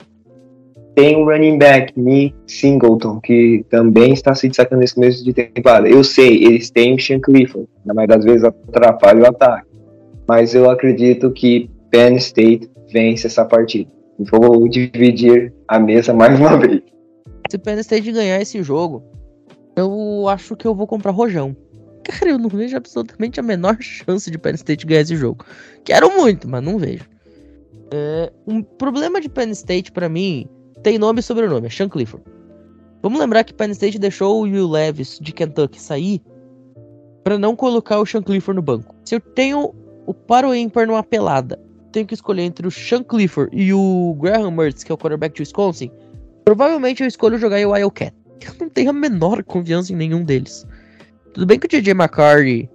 [0.95, 5.89] tem o running back Nick Singleton, que também está se destacando nesse começo de temporada.
[5.89, 9.67] Eu sei, eles têm o Sean Clifford, na maioria das vezes atrapalha o ataque.
[10.27, 13.91] Mas eu acredito que Penn State vence essa partida.
[14.19, 16.81] E vou dividir a mesa mais uma vez.
[17.51, 19.03] Se Penn State ganhar esse jogo,
[19.77, 21.57] eu acho que eu vou comprar rojão.
[22.05, 25.45] Cara, eu não vejo absolutamente a menor chance de Penn State ganhar esse jogo.
[25.85, 27.05] Quero muito, mas não vejo.
[27.91, 30.49] É, um problema de Penn State para mim
[30.83, 32.25] tem nome e sobrenome, é Sean Clifford.
[33.03, 36.23] Vamos lembrar que Penn State deixou o Will Levis de Kentucky sair
[37.23, 38.95] para não colocar o Sean Clifford no banco.
[39.05, 39.75] Se eu tenho
[40.07, 41.61] o paro ímpar numa pelada,
[41.93, 45.35] tenho que escolher entre o Sean Clifford e o Graham Mertz, que é o quarterback
[45.35, 45.91] de Wisconsin,
[46.45, 48.15] provavelmente eu escolho jogar em Wildcat.
[48.41, 50.67] Eu não tenho a menor confiança em nenhum deles.
[51.33, 52.69] Tudo bem que o JJ McCarthy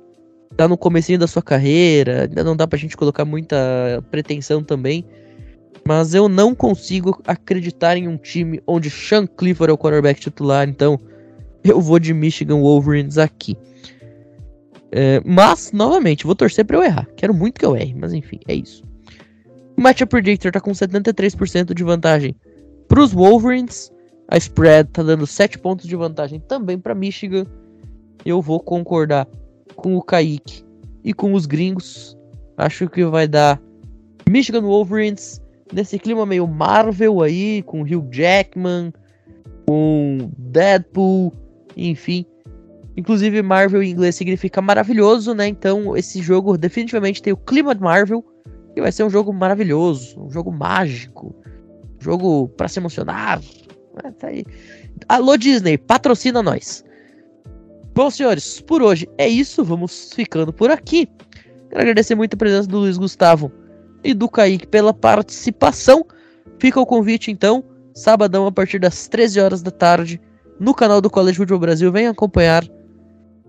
[0.58, 3.56] tá no comecinho da sua carreira, ainda não dá pra gente colocar muita
[4.10, 5.06] pretensão também,
[5.88, 10.68] mas eu não consigo acreditar em um time onde Sean Clifford é o quarterback titular,
[10.68, 11.00] então
[11.64, 13.58] Eu vou de Michigan Wolverines aqui.
[14.92, 17.08] É, mas, novamente, vou torcer pra eu errar.
[17.16, 18.84] Quero muito que eu erre, mas enfim, é isso.
[19.78, 22.36] O Matchup Predictor tá com 73% de vantagem
[22.90, 23.90] pros Wolverines.
[24.28, 27.46] A spread tá dando 7 pontos de vantagem também para Michigan.
[28.26, 29.26] Eu vou concordar
[29.76, 30.64] com o Kaique
[31.04, 32.18] e com os gringos.
[32.58, 33.62] Acho que vai dar
[34.30, 35.42] Michigan Wolverines
[35.74, 38.92] nesse clima meio Marvel aí, com Hugh Jackman,
[39.66, 41.32] com Deadpool,
[41.78, 42.26] enfim.
[42.98, 45.48] Inclusive, Marvel em inglês significa maravilhoso, né?
[45.48, 48.26] Então, esse jogo definitivamente tem o clima de Marvel.
[48.76, 51.36] E vai ser um jogo maravilhoso, um jogo mágico,
[52.00, 53.42] jogo para se emocionar.
[54.04, 54.46] É, tá aí.
[55.08, 56.84] Alô, Disney, patrocina nós.
[57.94, 59.64] Bom, senhores, por hoje é isso.
[59.64, 61.08] Vamos ficando por aqui.
[61.70, 63.52] Quero agradecer muito a presença do Luiz Gustavo
[64.04, 66.06] e do Kaique pela participação.
[66.58, 70.20] Fica o convite, então, sabadão a partir das 13 horas da tarde,
[70.60, 71.92] no canal do College Football Brasil.
[71.92, 72.66] Venha acompanhar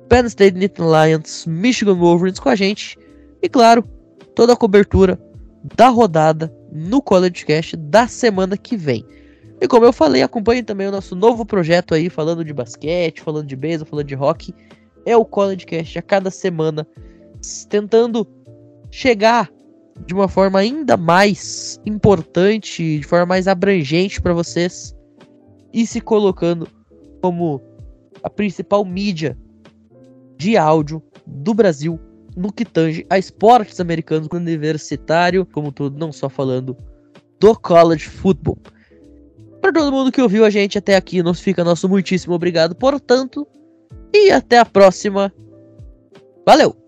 [0.08, 2.98] Penn State Nittany Lions, Michigan Wolverines com a gente.
[3.42, 3.84] E claro,
[4.34, 5.18] toda a cobertura
[5.76, 9.04] da rodada no College Cast da semana que vem.
[9.60, 13.46] E como eu falei, acompanhe também o nosso novo projeto aí, falando de basquete, falando
[13.46, 14.54] de beisebol, falando de rock.
[15.04, 16.86] É o College Cast a cada semana,
[17.68, 18.26] tentando
[18.90, 19.50] chegar
[20.06, 24.96] de uma forma ainda mais importante, de forma mais abrangente para vocês
[25.72, 26.66] e se colocando
[27.20, 27.60] como
[28.22, 29.36] a principal mídia
[30.36, 32.00] de áudio do Brasil
[32.36, 36.76] no que tange a esportes americanos universitário, como tudo, não só falando
[37.38, 38.58] do college football.
[39.60, 43.46] Para todo mundo que ouviu a gente até aqui, nos fica nosso muitíssimo obrigado, portanto,
[44.12, 45.32] e até a próxima.
[46.46, 46.79] Valeu!